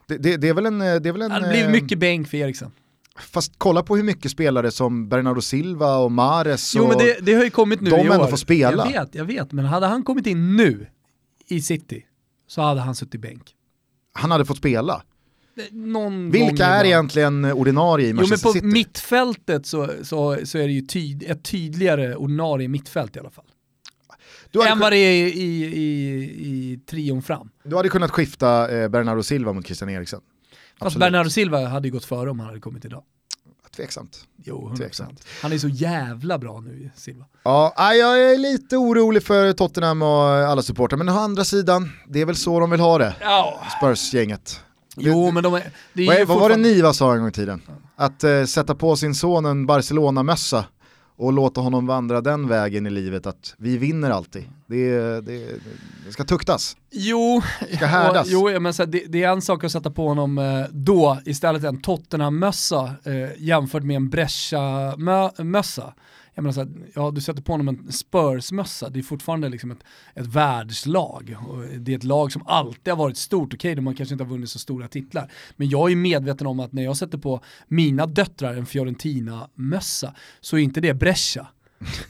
[0.06, 0.78] det, det, det är väl en...
[0.78, 2.70] Det är väl en Det eh, mycket bänk för Eriksen.
[3.30, 6.88] Fast kolla på hur mycket spelare som Bernardo Silva och Mares Jo och...
[6.88, 8.14] men det, det har ju kommit nu de i år.
[8.14, 8.90] ändå får spela.
[8.90, 10.86] Jag vet, jag vet, men hade han kommit in nu
[11.48, 12.06] i City
[12.46, 13.54] så hade han suttit bänk.
[14.12, 15.02] Han hade fått spela.
[15.70, 18.66] Någon gång Vilka är egentligen ordinarie i Jo men Manchester på City?
[18.66, 23.44] mittfältet så, så, så är det ju tyd, ett tydligare ordinarie mittfält i alla fall.
[24.50, 27.50] du, hade, Än vad det är i, i, i, i trion fram.
[27.64, 30.20] du hade kunnat skifta eh, Bernardo Silva mot Christian Eriksen.
[30.82, 30.96] Fast.
[30.96, 33.02] Bernardo Silva hade ju gått före om han hade kommit idag.
[33.76, 34.24] Tveksamt.
[34.44, 34.76] Jo, 100%.
[34.76, 35.24] Tveksamt.
[35.42, 37.24] Han är så jävla bra nu, Silva.
[37.42, 42.20] Ja, jag är lite orolig för Tottenham och alla supportrar, men å andra sidan, det
[42.20, 43.60] är väl så de vill ha det, Ja.
[43.78, 44.60] Spurs-gänget.
[44.96, 45.62] Jo, men de är...
[45.92, 47.62] Det är Vad, är, vad var det fortfarande- Niva sa en gång i tiden?
[47.96, 50.64] Att eh, sätta på sin son en Barcelona-mössa
[51.22, 54.44] och låta honom vandra den vägen i livet, att vi vinner alltid.
[54.66, 55.46] Det, det,
[56.06, 56.76] det ska tuktas.
[56.90, 57.42] Jo,
[57.76, 58.26] Ska härdas.
[58.26, 60.64] och- jo men så här, det, det är en sak att sätta på honom eh,
[60.70, 65.92] då istället en Tottenham-mössa eh, jämfört med en Brescia-mössa.
[66.34, 69.70] Jag menar så här, ja du sätter på honom en Spurs-mössa, det är fortfarande liksom
[69.70, 69.78] ett,
[70.14, 71.36] ett världslag.
[71.48, 74.24] Och det är ett lag som alltid har varit stort, okej de har kanske inte
[74.24, 75.32] har vunnit så stora titlar.
[75.56, 80.56] Men jag är medveten om att när jag sätter på mina döttrar en Fiorentina-mössa så
[80.56, 81.46] är inte det Brescia.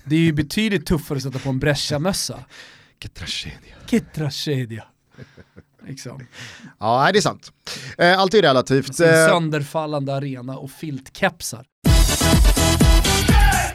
[0.04, 2.44] Det är ju betydligt tuffare att sätta på en Brescia-mössa.
[2.90, 3.74] Vilket tragedi.
[3.86, 4.84] Che tragedia.
[5.86, 6.26] Liksom.
[6.78, 7.52] Ja, det är sant.
[7.98, 8.94] Eh, allt är relativt.
[8.94, 11.66] Sin Eh, sönderfallande arena och filtkepsar.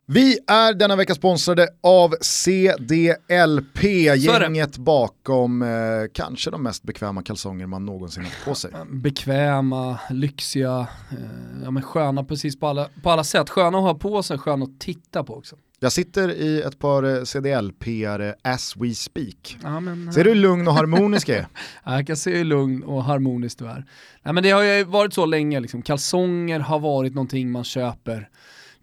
[0.09, 3.83] Vi är denna vecka sponsrade av CDLP,
[4.17, 5.69] gänget bakom eh,
[6.13, 8.71] kanske de mest bekväma kalsonger man någonsin haft på sig.
[8.91, 13.49] Bekväma, lyxiga, eh, ja, men sköna precis på alla, på alla sätt.
[13.49, 15.55] Sköna att ha på sig, sköna att titta på också.
[15.79, 19.57] Jag sitter i ett par eh, CDLP-are as we speak.
[19.63, 21.47] Ja, men, Ser du hur lugn och harmonisk är?
[21.83, 23.85] Ja, jag kan se hur lugn och harmonisk du är.
[24.23, 25.81] Nej, men det har ju varit så länge, liksom.
[25.81, 28.29] kalsonger har varit någonting man köper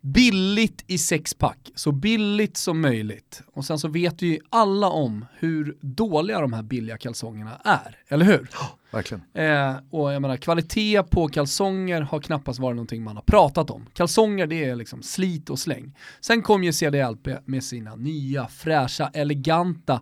[0.05, 3.43] billigt i sexpack, så billigt som möjligt.
[3.53, 8.25] Och sen så vet ju alla om hur dåliga de här billiga kalsongerna är, eller
[8.25, 8.49] hur?
[8.91, 9.23] Verkligen.
[9.35, 13.87] Eh, och jag menar, kvalitet på kalsonger har knappast varit någonting man har pratat om.
[13.93, 15.97] Kalsonger det är liksom slit och släng.
[16.21, 20.01] Sen kom ju CDLP med sina nya, fräscha, eleganta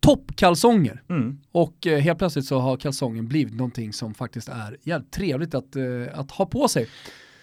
[0.00, 1.02] toppkalsonger.
[1.08, 1.40] Mm.
[1.52, 5.76] Och eh, helt plötsligt så har kalsongen blivit någonting som faktiskt är jävligt trevligt att,
[5.76, 5.84] eh,
[6.14, 6.88] att ha på sig.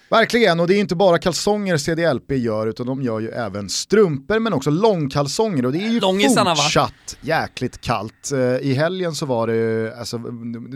[0.10, 4.40] Verkligen, och det är inte bara kalsonger CDLP gör utan de gör ju även strumpor
[4.40, 6.56] men också långkalsonger och det är ju Långisarna, va?
[6.56, 8.32] fortsatt jäkligt kallt.
[8.34, 10.18] Eh, I helgen så var det alltså,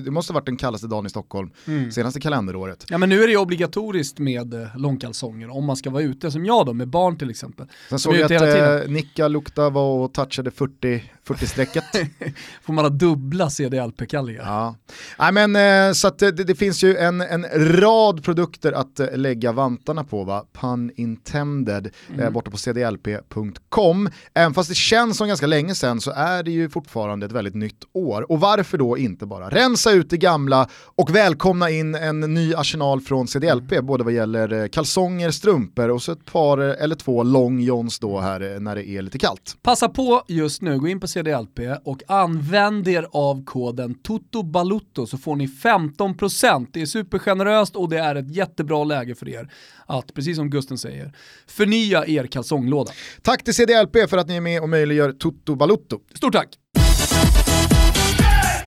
[0.05, 1.91] det måste ha varit den kallaste dagen i Stockholm Mm.
[1.91, 2.85] senaste kalenderåret.
[2.89, 6.31] Ja men nu är det ju obligatoriskt med eh, långkalsonger om man ska vara ute
[6.31, 7.67] som jag då med barn till exempel.
[7.89, 11.03] Sen såg jag att eh, Nika Lukta var och touchade 40,
[11.33, 11.83] 40-strecket.
[12.61, 14.43] Får man ha dubbla CDLP-kallingar?
[14.45, 14.75] Ja.
[15.19, 15.55] Nej, men,
[15.89, 20.23] eh, så det, det finns ju en, en rad produkter att eh, lägga vantarna på,
[20.23, 20.45] va?
[20.53, 24.09] pun intended, eh, borta på cdlp.com.
[24.33, 27.55] Även fast det känns som ganska länge sedan så är det ju fortfarande ett väldigt
[27.55, 28.31] nytt år.
[28.31, 33.01] Och varför då inte bara rensa ut det gamla och välkomna in en ny arsenal
[33.01, 37.59] från CDLP, både vad gäller eh, kalsonger, strumpor och så ett par eller två long
[37.59, 39.57] johns då här när det är lite kallt.
[39.61, 45.17] Passa på just nu, gå in på CDLP och använd er av koden TOTOBALUTTO så
[45.17, 46.67] får ni 15%.
[46.73, 49.51] Det är supergeneröst och det är ett jättebra läge för er
[49.85, 51.13] att, precis som Gusten säger,
[51.47, 52.91] förnya er kalsonglåda.
[53.21, 55.99] Tack till CDLP för att ni är med och möjliggör Toto Balutto.
[56.15, 56.49] Stort tack!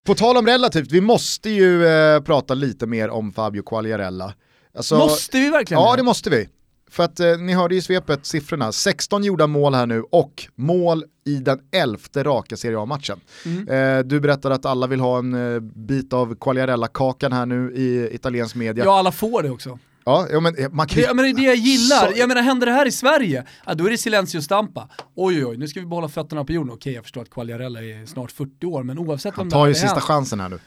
[0.06, 4.34] På tal om relativt, vi måste ju eh, prata lite mer om Fabio Quagliarella.
[4.76, 6.48] Alltså, Måste vi verkligen Ja, det måste vi.
[6.90, 11.04] För att eh, ni hörde i svepet siffrorna, 16 gjorda mål här nu och mål
[11.24, 13.20] i den elfte raka Serie A-matchen.
[13.46, 13.68] Mm.
[13.68, 18.14] Eh, du berättar att alla vill ha en eh, bit av Quagliarella-kakan här nu i
[18.14, 18.84] italiensk media.
[18.84, 19.78] Ja, alla får det också.
[20.06, 22.06] Ja, ja, men, eh, man kan ju- ja, men det är det jag gillar.
[22.12, 24.88] Så- Jag menar, händer det här i Sverige, ja, då är det silencio stampa.
[25.14, 26.72] Oj, oj, oj, nu ska vi behålla fötterna på jorden.
[26.74, 29.74] Okej, jag förstår att Quagliarella är snart 40 år, men oavsett Han tar det ju
[29.74, 30.58] här sista är chansen här nu.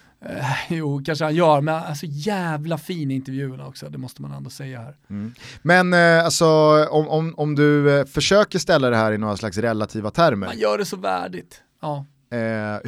[0.41, 4.49] han, Jo, kanske han gör, men alltså jävla fin intervjuerna också, det måste man ändå
[4.49, 4.95] säga här.
[5.61, 6.45] Men eh, alltså,
[6.89, 10.57] om, om, om du eh, försöker ställa det här i några slags relativa termer, Man
[10.57, 11.61] gör det så värdigt.
[11.81, 12.05] Ja.
[12.31, 12.37] eh,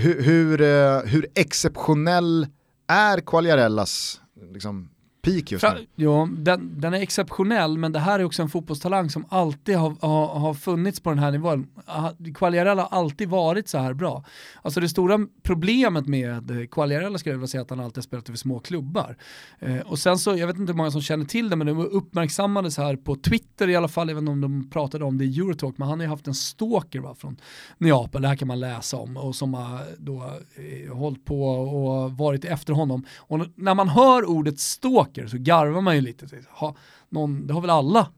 [0.04, 2.48] hur, hur, eh, hur exceptionell
[2.88, 4.22] är Quagliarellas
[4.54, 4.90] liksom,
[5.22, 5.86] peak just Fra, nu?
[5.96, 9.96] ja, den, den är exceptionell, men det här är också en fotbollstalang som alltid har,
[10.02, 11.68] har, har funnits på den här nivån.
[11.86, 14.24] Ah, Quagliarella har alltid varit så här bra.
[14.62, 18.30] Alltså det stora problemet med Quagliarella skulle jag vilja säga att han alltid har spelat
[18.30, 19.18] över små klubbar.
[19.60, 21.74] Eh, och sen så, jag vet inte hur många som känner till det, men det
[21.74, 25.40] var uppmärksammades här på Twitter i alla fall, även om de pratade om det i
[25.40, 27.38] Eurotalk, men han har ju haft en stalker va, från
[27.78, 30.24] Neapel, det här kan man läsa om, och som har då
[30.56, 33.06] eh, hållit på och varit efter honom.
[33.18, 36.28] Och när man hör ordet stalker så garvar man ju lite.
[36.50, 36.76] Ha,
[37.10, 38.12] någon, det har väl alla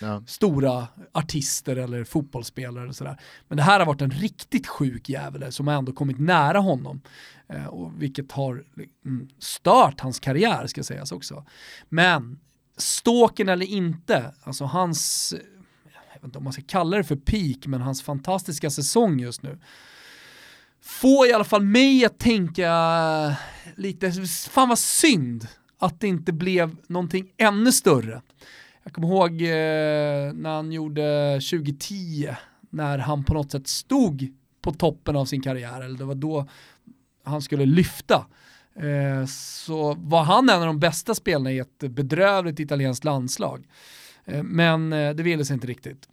[0.00, 0.22] Ja.
[0.26, 3.20] stora artister eller fotbollsspelare och sådär.
[3.48, 7.00] Men det här har varit en riktigt sjuk jävel som har ändå kommit nära honom.
[7.48, 8.64] Eh, och vilket har
[9.04, 11.44] mm, stört hans karriär ska sägas också.
[11.88, 12.38] Men
[12.76, 15.38] ståken eller inte, alltså hans, eh,
[15.84, 19.42] jag vet inte om man ska kalla det för peak, men hans fantastiska säsong just
[19.42, 19.58] nu
[20.82, 22.72] får i alla fall mig att tänka
[23.76, 24.12] lite,
[24.50, 25.48] fan vad synd
[25.78, 28.22] att det inte blev någonting ännu större.
[28.82, 32.28] Jag kommer ihåg eh, när han gjorde 2010,
[32.70, 34.26] när han på något sätt stod
[34.62, 36.48] på toppen av sin karriär, eller det var då
[37.24, 38.26] han skulle lyfta.
[38.76, 43.66] Eh, så var han en av de bästa spelarna i ett bedrövligt italienskt landslag.
[44.24, 46.08] Eh, men eh, det ville sig inte riktigt.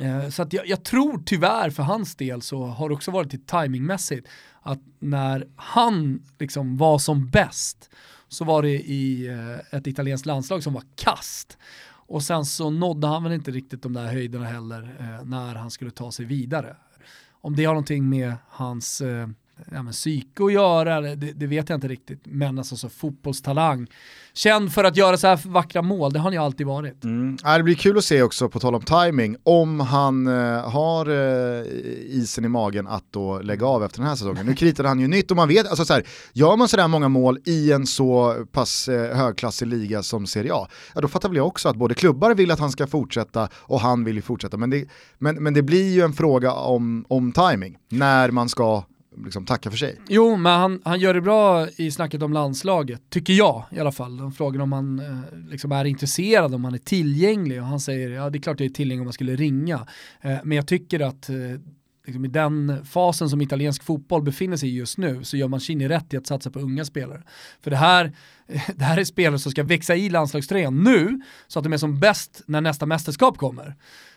[0.00, 3.32] Eh, Så att jag, jag tror tyvärr för hans del så har det också varit
[3.32, 4.28] lite timingmässigt
[4.62, 7.90] att när han liksom var som bäst
[8.34, 11.58] så var det i eh, ett italienskt landslag som var kast.
[12.06, 15.70] Och sen så nådde han väl inte riktigt de där höjderna heller eh, när han
[15.70, 16.76] skulle ta sig vidare.
[17.32, 19.28] Om det har någonting med hans eh,
[19.70, 22.20] ja, men psyke att göra, det, det vet jag inte riktigt.
[22.24, 23.86] Men alltså så fotbollstalang.
[24.36, 27.04] Känd för att göra så här vackra mål, det har han ju alltid varit.
[27.04, 27.36] Mm.
[27.56, 31.62] Det blir kul att se också, på tal om timing, om han eh, har eh,
[32.06, 34.46] isen i magen att då lägga av efter den här säsongen.
[34.46, 37.08] Nu kritade han ju nytt och man vet, alltså så här, gör man sådär många
[37.08, 41.36] mål i en så pass eh, högklassig liga som Serie A, ja då fattar väl
[41.36, 44.56] jag också att både klubbar vill att han ska fortsätta och han vill ju fortsätta.
[44.56, 44.88] Men det,
[45.18, 48.84] men, men det blir ju en fråga om, om timing, när man ska
[49.24, 50.00] liksom tacka för sig.
[50.08, 53.92] Jo, men han, han gör det bra i snacket om landslaget, tycker jag i alla
[53.92, 54.16] fall.
[54.16, 58.10] De frågar om han eh, liksom är intresserad, om han är tillgänglig och han säger
[58.10, 59.86] ja det är klart jag är tillgänglig om man skulle ringa.
[60.20, 61.36] Eh, men jag tycker att eh,
[62.06, 65.88] liksom i den fasen som italiensk fotboll befinner sig i just nu så gör Mancini
[65.88, 67.22] rätt i att satsa på unga spelare.
[67.60, 68.12] För det här,
[68.76, 72.00] det här är spelare som ska växa i landslagströjan nu så att de är som
[72.00, 73.76] bäst när nästa mästerskap kommer.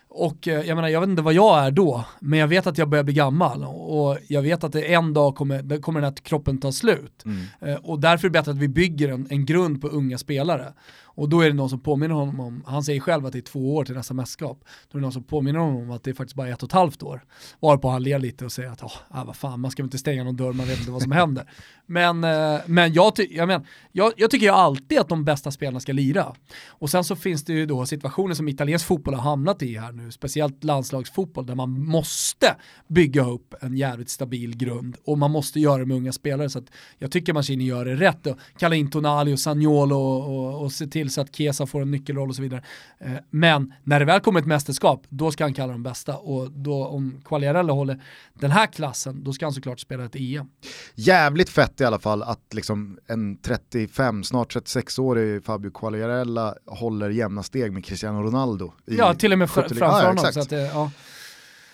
[0.10, 2.78] Och eh, jag menar, jag vet inte vad jag är då, men jag vet att
[2.78, 6.10] jag börjar bli gammal och jag vet att det en dag kommer, det kommer den
[6.10, 7.24] här kroppen ta slut.
[7.62, 10.74] Eh, och därför är det bättre att vi bygger en, en grund på unga spelare.
[11.18, 13.42] Och då är det någon som påminner honom om, han säger själv att det är
[13.42, 14.60] två år till nästa mästerskap,
[14.92, 16.70] då är det någon som påminner honom om att det är faktiskt bara ett och
[16.70, 17.24] ett halvt år.
[17.60, 20.24] Varpå han ler lite och säger att, ah, vad fan, man ska väl inte stänga
[20.24, 21.50] någon dörr, man vet inte vad som händer.
[21.90, 25.52] Men, eh, men, jag, ty- jag, men jag, jag tycker ju alltid att de bästa
[25.52, 26.36] spelarna ska lira.
[26.68, 29.92] Och sen så finns det ju då situationer som italiensk fotboll har hamnat i här
[29.92, 32.56] nu, speciellt landslagsfotboll, där man måste
[32.88, 36.50] bygga upp en jävligt stabil grund och man måste göra det med unga spelare.
[36.50, 36.66] Så att
[36.98, 40.72] jag tycker Mancini gör det rätt och kalla in Tonali och Sagnolo och, och, och
[40.72, 42.64] se till till så att Kesa får en nyckelroll och så vidare.
[43.00, 46.18] Eh, men när det väl kommer ett mästerskap, då ska han kalla dem bästa.
[46.18, 48.04] Och då om Quagliarella håller
[48.34, 50.48] den här klassen, då ska han såklart spela ett EM.
[50.96, 57.44] Jävligt fett i alla fall att liksom en 35, snart 36-årig Fabio Quagliarella håller jämna
[57.44, 58.74] steg med Cristiano Ronaldo.
[58.86, 60.26] Ja, till och med fr- 70 framför honom.
[60.26, 60.34] exakt.
[60.34, 60.92] Så att, ja.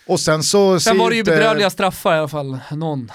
[0.07, 3.11] Och sen så Sen var det ju bedrövliga straffar i alla fall, någon.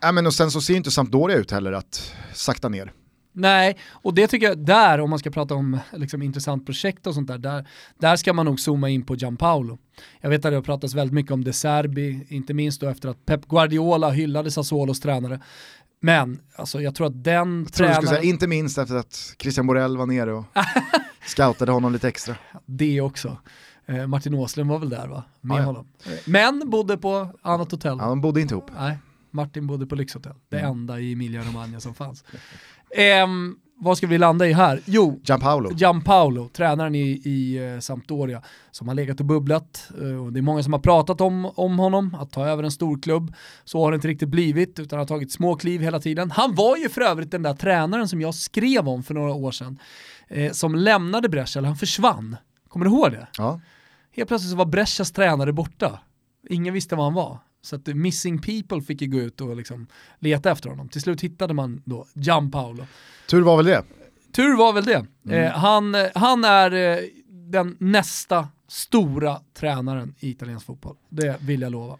[0.00, 2.92] Ja, men och sen så ser inte Sampdoria ut heller att sakta ner.
[3.40, 7.14] Nej, och det tycker jag, där om man ska prata om liksom, intressant projekt och
[7.14, 7.68] sånt där, där,
[7.98, 9.78] där ska man nog zooma in på Gianpaolo.
[10.20, 13.08] Jag vet att det har pratats väldigt mycket om De Serbi, inte minst då efter
[13.08, 15.40] att Pep Guardiola hyllade Sassuolos tränare.
[16.00, 19.66] Men alltså, jag tror att den Jag tror tränaren, säga, inte minst efter att Christian
[19.66, 20.44] Borell var nere och
[21.26, 22.36] scoutade honom lite extra.
[22.66, 23.36] det också.
[23.86, 25.24] Eh, Martin Åslund var väl där va?
[25.40, 25.64] Med Ja, ja.
[25.66, 25.86] honom.
[26.26, 27.96] Men bodde på annat hotell.
[28.00, 28.70] Ja, de bodde inte ihop.
[28.78, 28.98] Nej,
[29.30, 30.34] Martin bodde på lyxhotell.
[30.48, 30.70] Det Mm.
[30.70, 32.24] enda i Emilia Romagna som fanns.
[32.96, 34.80] Ehm, vad ska vi landa i här?
[34.84, 35.72] Jo, Gianpaolo.
[35.72, 39.90] Gianpaolo, tränaren i, i eh, Sampdoria, som har legat och bubblat.
[40.00, 42.70] Eh, och det är många som har pratat om, om honom, att ta över en
[42.70, 43.34] stor klubb.
[43.64, 46.30] Så har det inte riktigt blivit, utan har tagit små kliv hela tiden.
[46.30, 49.50] Han var ju för övrigt den där tränaren som jag skrev om för några år
[49.50, 49.78] sedan,
[50.28, 52.36] eh, som lämnade Brescia, eller han försvann.
[52.68, 53.28] Kommer du ihåg det?
[53.38, 53.60] Ja.
[54.16, 56.00] Helt plötsligt så var Brescias tränare borta.
[56.48, 57.38] Ingen visste var han var.
[57.62, 59.86] Så att Missing People fick ju gå ut och liksom
[60.18, 60.88] leta efter honom.
[60.88, 62.86] Till slut hittade man då Gianpaolo.
[63.26, 63.84] Tur var väl det.
[64.32, 65.06] Tur var väl det.
[65.30, 70.96] Eh, han, eh, han är eh, den nästa stora tränaren i italiensk fotboll.
[71.08, 71.98] Det vill jag lova.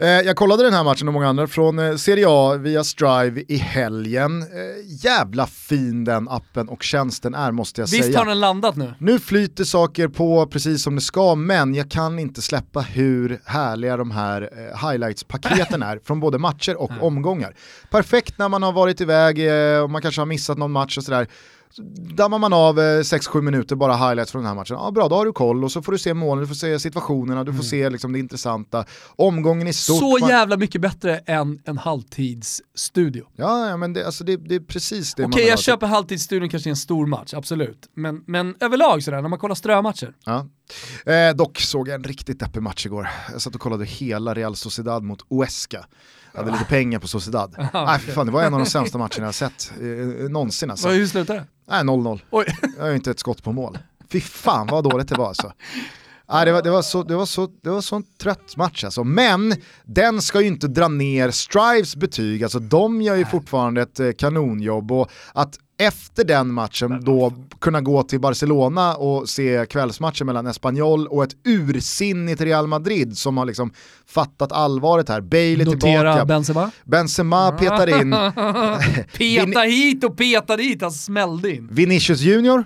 [0.00, 3.42] Eh, jag kollade den här matchen och många andra från eh, Serie A via Strive
[3.48, 4.42] i helgen.
[4.42, 4.46] Eh,
[5.04, 8.18] jävla fin den appen och tjänsten är måste jag Visst säga.
[8.18, 8.94] har den landat nu?
[8.98, 13.96] Nu flyter saker på precis som det ska, men jag kan inte släppa hur härliga
[13.96, 14.50] de här
[14.90, 17.54] highlights-paketen är från både matcher och omgångar.
[17.90, 19.38] Perfekt när man har varit iväg
[19.82, 21.28] och man kanske har missat någon match och sådär.
[22.16, 25.16] Dammar man av eh, 6-7 minuter bara highlights från den här matchen, ja bra då
[25.16, 27.62] har du koll och så får du se målen, du får se situationerna, du får
[27.62, 28.84] se liksom det intressanta.
[29.16, 29.98] Omgången i stort.
[29.98, 33.26] Så man- jävla mycket bättre än en halvtidsstudio.
[33.36, 36.48] Ja, ja men det, alltså det, det är precis det Okej, vill jag köper halvtidsstudion
[36.48, 37.88] kanske i en stor match, absolut.
[37.94, 40.14] Men, men överlag sådär, när man kollar strömatcher.
[40.24, 40.46] Ja.
[41.06, 43.08] Eh, dock såg jag en riktigt deppig match igår.
[43.32, 45.86] Jag satt och kollade hela Real Sociedad mot Huesca.
[46.32, 47.54] Jag hade lite pengar på Sociedad.
[47.72, 50.70] Nej, för fan, det var en av de sämsta matcherna jag har sett eh, någonsin.
[50.70, 50.88] Alltså.
[50.88, 51.44] Hur slutar det?
[51.68, 52.20] Nej, 0-0.
[52.30, 52.46] Oj.
[52.76, 53.78] Jag har ju inte ett skott på mål.
[54.12, 55.52] Fy fan vad dåligt det var alltså.
[56.30, 58.84] Nej, det, var, det, var så, det, var så, det var så en trött match
[58.84, 59.04] alltså.
[59.04, 59.54] Men
[59.84, 64.10] den ska ju inte dra ner Strives betyg, alltså de gör ju fortfarande ett eh,
[64.18, 70.46] kanonjobb och att efter den matchen då kunna gå till Barcelona och se kvällsmatchen mellan
[70.46, 73.72] Espanyol och ett ursinnigt Real Madrid som har liksom
[74.06, 75.20] fattat allvaret här.
[75.20, 76.70] Bale är Notera tillbaka, Benzema.
[76.84, 78.10] Benzema petar in,
[79.18, 81.68] Peta hit och peta dit, han smällde in.
[81.70, 82.64] Vinicius Junior,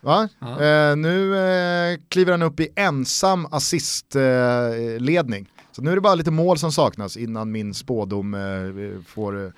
[0.00, 0.28] va?
[0.40, 4.94] Eh, nu eh, kliver han upp i ensam assistledning.
[4.94, 5.48] Eh, ledning.
[5.72, 9.50] så nu är det bara lite mål som saknas innan min spådom eh, får eh,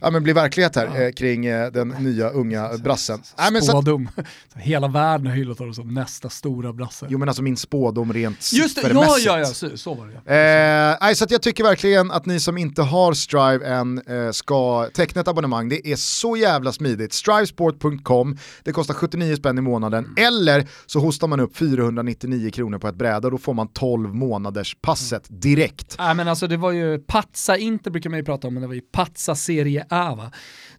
[0.00, 3.22] ja, men bli verklighet här eh, kring eh, den nya unga brassen.
[3.38, 4.08] Nej, Spådom.
[4.54, 7.06] Hela världen har hyllat honom som nästa stora brasse.
[7.08, 10.12] jo men alltså min spådom rent Just det, ja ja ja, så, så var det
[10.24, 10.34] ja.
[10.34, 14.30] Eh, nej, så att jag tycker verkligen att ni som inte har Strive än eh,
[14.32, 15.68] ska teckna ett abonnemang.
[15.68, 17.12] Det är så jävla smidigt.
[17.12, 20.14] Strivesport.com, det kostar 79 spänn i månaden.
[20.16, 24.14] Eller så hostar man upp 499 kronor på ett bräde och då får man 12
[24.14, 25.96] månaders passet direkt.
[25.98, 28.66] Nej men alltså det var ju Pazza Inter brukar man ju prata om, men det
[28.66, 30.30] var ju Pazza Serie A va.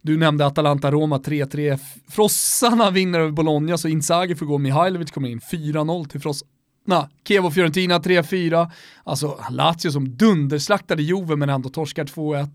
[0.02, 5.40] Du nämnde Atalanta-Roma 3-3, Frossarna vinner över Bologna så Inzaghi får gå, Mihailovic kommer in
[5.40, 7.10] 4-0 till Frossarna.
[7.28, 8.72] Kevo Fiorentina 3-4,
[9.04, 12.50] alltså Lazio som dunderslaktade Juve men ändå torskar 2-1.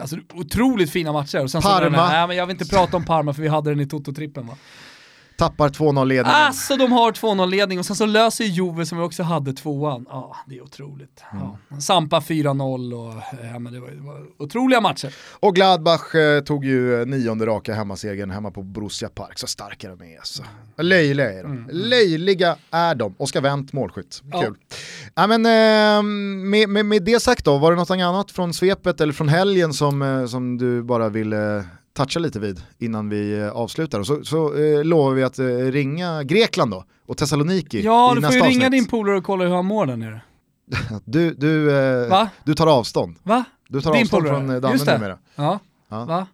[0.00, 1.42] Alltså otroligt fina matcher.
[1.42, 1.84] Och sen Så Parma.
[1.84, 3.86] den här, nej, men jag vill inte prata om Parma för vi hade den i
[3.86, 4.56] Toto-trippen va.
[5.38, 6.40] Tappar 2-0 ledningen.
[6.40, 10.06] Alltså de har 2-0-ledning och sen så löser ju Juve som vi också hade tvåan.
[10.10, 11.24] Ja, det är otroligt.
[11.32, 11.78] Ja.
[11.80, 13.22] Sampa 4-0 och
[13.52, 15.14] ja, men det, var, det var otroliga matcher.
[15.40, 19.38] Och Gladbach eh, tog ju nionde raka hemmasegern hemma på Borussia Park.
[19.38, 20.42] Så starka de är alltså.
[20.76, 21.68] Löjliga är de.
[21.72, 23.14] Löjliga är de.
[23.18, 24.22] Oskar Wendt, målskytt.
[24.32, 24.40] Ja.
[24.40, 24.54] Kul.
[25.14, 25.26] Ja.
[25.26, 29.12] men, eh, med, med, med det sagt då, var det något annat från svepet eller
[29.12, 31.64] från helgen som, eh, som du bara ville
[31.98, 34.00] toucha lite vid innan vi eh, avslutar?
[34.00, 38.22] Och så så eh, lovar vi att eh, ringa Grekland då och Thessaloniki Ja, du
[38.22, 40.20] får ju ringa din polare och kolla hur han mår där nere.
[41.04, 43.16] Du, du, eh, du tar avstånd.
[43.22, 43.44] Va?
[43.68, 44.40] Du tar Din avstånd polare?
[44.40, 45.18] från eh, Danne numera.
[45.36, 45.58] Ja.
[45.88, 46.04] Ja.
[46.04, 46.26] Va?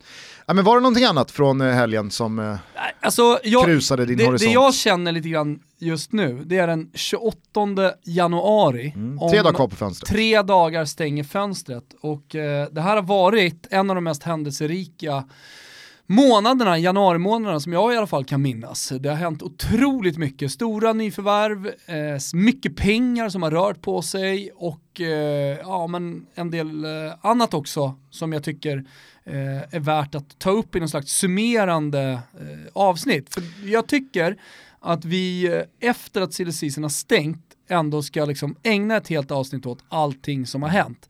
[0.47, 2.57] Ja, men var det någonting annat från eh, helgen som eh,
[3.01, 4.51] Alltså, jag, krusade din det, horisont?
[4.51, 7.39] det jag känner lite grann just nu, det är den 28
[8.05, 8.93] januari.
[8.97, 9.19] Mm.
[9.31, 10.09] Tre dagar kvar på fönstret.
[10.09, 15.25] Tre dagar stänger fönstret och eh, det här har varit en av de mest händelserika
[16.07, 18.93] månaderna, januari-månaderna som jag i alla fall kan minnas.
[19.01, 20.51] Det har hänt otroligt mycket.
[20.51, 26.51] Stora nyförvärv, eh, mycket pengar som har rört på sig och eh, ja, men en
[26.51, 26.91] del eh,
[27.21, 28.85] annat också som jag tycker
[29.27, 32.03] Eh, är värt att ta upp i någon slags summerande
[32.41, 33.35] eh, avsnitt.
[33.35, 34.37] För jag tycker
[34.81, 36.53] att vi eh, efter att silly
[36.83, 41.09] har stängt ändå ska liksom ägna ett helt avsnitt åt allting som har hänt.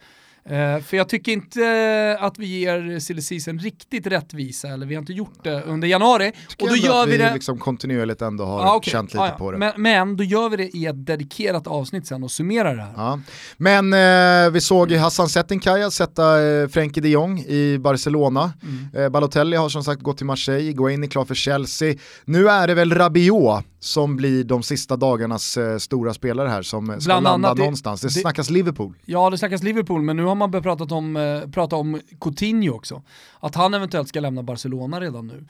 [0.51, 5.13] Uh, för jag tycker inte att vi ger silly riktigt rättvisa, eller vi har inte
[5.13, 6.33] gjort det under januari.
[6.61, 7.35] Och då gör vi det...
[7.35, 8.93] liksom kontinuerligt ändå har ah, okay.
[8.93, 9.39] känt lite ah, ja.
[9.39, 9.59] på det.
[9.59, 12.93] Men, men, då gör vi det i ett dedikerat avsnitt sen och summerar det här.
[12.97, 13.21] Ja.
[13.57, 18.53] Men eh, vi såg Hassan Settinkaya sätta eh, Frenkie de Jong i Barcelona.
[18.63, 19.05] Mm.
[19.05, 21.95] Eh, Balotelli har som sagt gått till Marseille, Guain är klar för Chelsea.
[22.25, 26.87] Nu är det väl Rabiot som blir de sista dagarnas eh, stora spelare här som
[26.87, 28.01] ska Bland landa någonstans.
[28.01, 28.95] Det, det snackas Liverpool.
[29.05, 32.75] Ja, det snackas Liverpool, men nu har man börjat prata om, eh, prata om Coutinho
[32.75, 33.03] också.
[33.41, 35.47] Att han eventuellt ska lämna Barcelona redan nu.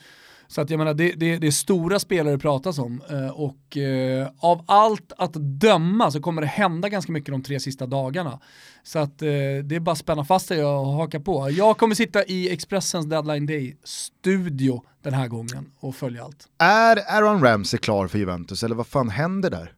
[0.47, 3.77] Så att jag menar, det, det, det är stora spelare det pratas om eh, och
[3.77, 8.39] eh, av allt att döma så kommer det hända ganska mycket de tre sista dagarna.
[8.83, 9.27] Så att eh,
[9.63, 11.49] det är bara att spänna fast sig och haka på.
[11.49, 16.47] Jag kommer sitta i Expressens Deadline Day-studio den här gången och följa allt.
[16.57, 19.71] Är Aaron Ramsey klar för Juventus eller vad fan händer där?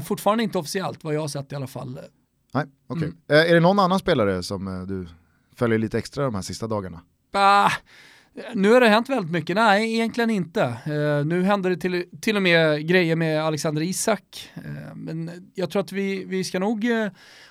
[0.00, 1.98] Fortfarande inte officiellt vad jag har sett i alla fall.
[2.52, 3.08] Nej, okej.
[3.08, 3.08] Okay.
[3.28, 3.46] Mm.
[3.46, 5.06] Eh, är det någon annan spelare som du
[5.56, 7.00] följer lite extra de här sista dagarna?
[7.32, 7.72] Bah
[8.54, 10.62] nu har det hänt väldigt mycket, nej egentligen inte.
[10.86, 14.50] Uh, nu händer det till, till och med grejer med Alexander Isak.
[14.94, 16.86] Men jag tror att vi, vi ska nog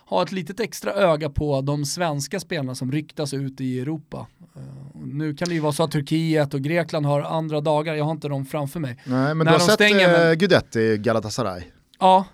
[0.06, 4.28] ha ett litet extra öga på de svenska spelarna som ryktas ut i Europa.
[4.94, 8.12] nu kan det ju vara så att Turkiet och Grekland har andra dagar, jag har
[8.12, 8.98] inte dem framför mig.
[9.04, 10.38] Nej men När du har sett stänger, men...
[10.38, 11.64] Gudetti Galatasaray?
[12.00, 12.26] Ja,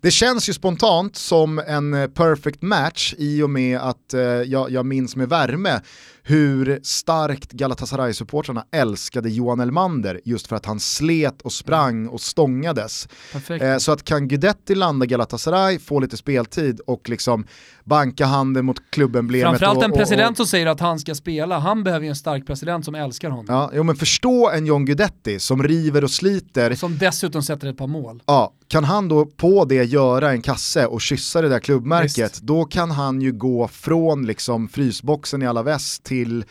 [0.00, 4.70] det känns ju spontant som en eh, perfect match i och med att eh, jag,
[4.70, 5.80] jag minns med värme
[6.26, 13.08] hur starkt Galatasaray-supportrarna älskade Johan Elmander just för att han slet och sprang och stångades.
[13.60, 17.46] Eh, så att kan Guidetti landa Galatasaray, få lite speltid och liksom
[17.84, 19.48] banka handen mot klubbemblemet.
[19.48, 22.08] Framförallt och, en president och, och, som säger att han ska spela, han behöver ju
[22.08, 23.46] en stark president som älskar honom.
[23.48, 26.74] Ja, jo, men förstå en John Guidetti som river och sliter.
[26.74, 28.22] Som dessutom sätter ett par mål.
[28.26, 32.42] Ja, kan han då på det göra en kasse och kyssa det där klubbmärket, Just.
[32.42, 36.44] då kan han ju gå från liksom frysboxen i alla väst till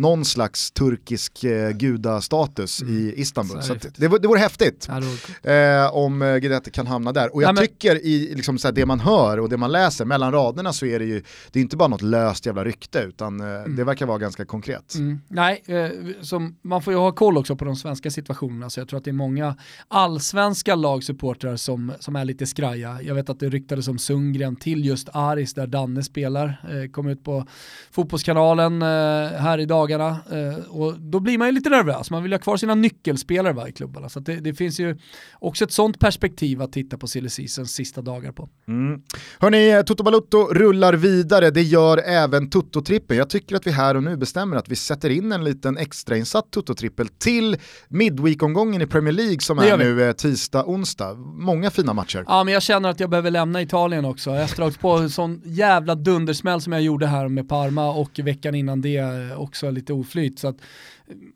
[0.00, 2.98] någon slags turkisk eh, gudastatus mm.
[2.98, 3.62] i Istanbul.
[3.62, 7.34] Så, så det, det vore häftigt ja, eh, om eh, Guidetti kan hamna där.
[7.34, 7.66] Och jag ja, men...
[7.66, 10.98] tycker i liksom, så det man hör och det man läser mellan raderna så är
[10.98, 13.76] det ju, det är inte bara något löst jävla rykte utan eh, mm.
[13.76, 14.94] det verkar vara ganska konkret.
[14.94, 15.20] Mm.
[15.28, 15.88] Nej, eh,
[16.20, 19.04] som, man får ju ha koll också på de svenska situationerna så jag tror att
[19.04, 19.56] det är många
[19.88, 22.98] allsvenska lagsupportrar som, som är lite skraja.
[23.02, 27.08] Jag vet att det ryktades om Sundgren till just Aris där Danne spelar, eh, kom
[27.08, 27.46] ut på
[27.90, 32.10] Fotbollskanalen här idag dagarna eh, och då blir man ju lite nervös.
[32.10, 34.08] Man vill ha kvar sina nyckelspelare va, i klubbarna.
[34.08, 34.98] Så det, det, finns ju
[35.38, 38.48] också ett sånt perspektiv att titta på silly seasons sista dagar på.
[38.68, 39.02] Mm.
[39.38, 43.16] Hörni, Toto Balutto rullar vidare, det gör även Toto-trippen.
[43.16, 46.50] Jag tycker att vi här och nu bestämmer att vi sätter in en liten extrainsatt
[46.50, 47.56] Toto-trippel till
[47.88, 51.14] Midweek-omgången i Premier League som är nu eh, tisdag, onsdag.
[51.34, 52.24] Många fina matcher.
[52.26, 54.30] Ja, men jag känner att jag behöver lämna Italien också.
[54.30, 58.54] Efter att på en sån jävla dundersmäll som jag gjorde här med Parma och veckan
[58.54, 59.00] innan det
[59.36, 60.38] också lite oflyt.
[60.38, 60.60] Så att,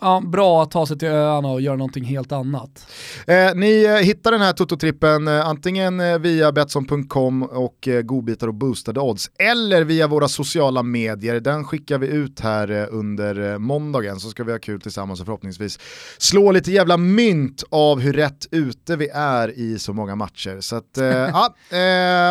[0.01, 2.87] ja, bra att ta sig till öarna och göra någonting helt annat.
[3.27, 8.49] Eh, ni eh, hittar den här Toto-trippen eh, antingen eh, via Betsson.com och eh, godbitar
[8.49, 11.41] och boostade odds eller via våra sociala medier.
[11.41, 15.27] Den skickar vi ut här eh, under måndagen så ska vi ha kul tillsammans och
[15.27, 15.79] förhoppningsvis
[16.19, 20.61] slå lite jävla mynt av hur rätt ute vi är i så många matcher.
[20.61, 21.55] Så att, ja,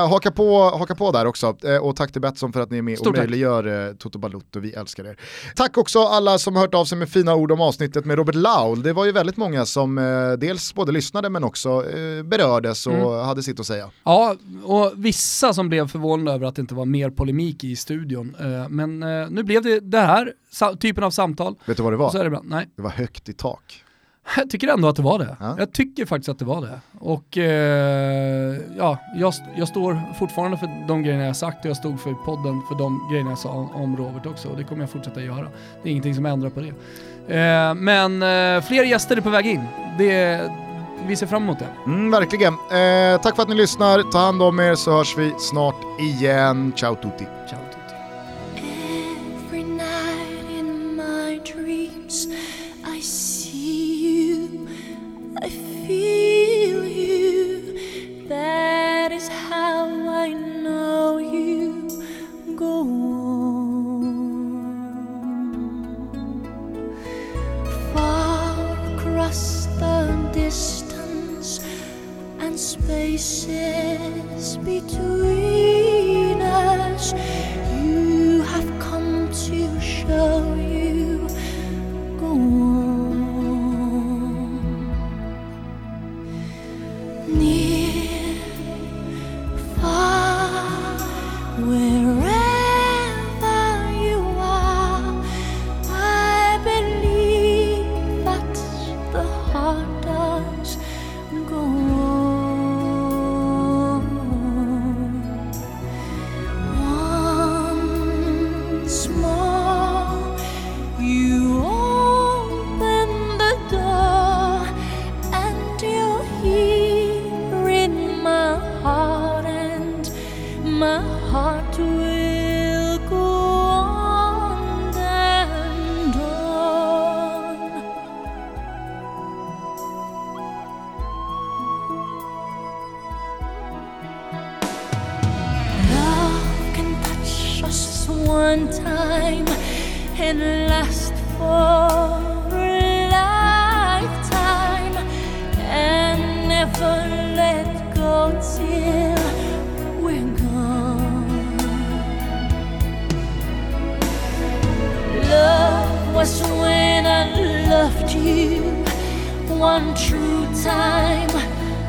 [0.10, 2.98] haka, på, haka på där också och tack till Betsson för att ni är med
[2.98, 5.20] Stort och möjliggör Toto Balutto, vi älskar er.
[5.56, 8.36] Tack också alla som har hört av sig med fina ord om avsnittet med Robert
[8.36, 8.84] Laul.
[8.84, 12.94] Det var ju väldigt många som eh, dels både lyssnade men också eh, berördes och
[12.94, 13.26] mm.
[13.26, 13.90] hade sitt att säga.
[14.04, 18.36] Ja, och vissa som blev förvånade över att det inte var mer polemik i studion.
[18.40, 20.34] Eh, men eh, nu blev det det här
[20.80, 21.56] typen av samtal.
[21.66, 22.24] Vet du vad det var?
[22.24, 23.83] Det, det var högt i tak.
[24.36, 25.38] Jag tycker ändå att det var det.
[25.40, 25.56] Ja.
[25.60, 26.80] Jag tycker faktiskt att det var det.
[27.00, 32.00] Och eh, ja, jag, jag står fortfarande för de grejerna jag sagt och jag stod
[32.00, 35.22] för podden för de grejerna jag sa om Robert också och det kommer jag fortsätta
[35.22, 35.48] göra.
[35.84, 36.68] Det är ingenting som ändrar på det.
[37.36, 39.64] Eh, men eh, fler gäster är på väg in.
[39.98, 40.42] Det,
[41.08, 41.68] vi ser fram emot det.
[41.86, 42.54] Mm, verkligen.
[42.54, 44.12] Eh, tack för att ni lyssnar.
[44.12, 46.74] Ta hand om er så hörs vi snart igen.
[46.76, 47.26] Ciao tutti.
[47.50, 47.63] Ciao.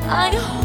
[0.07, 0.64] I hold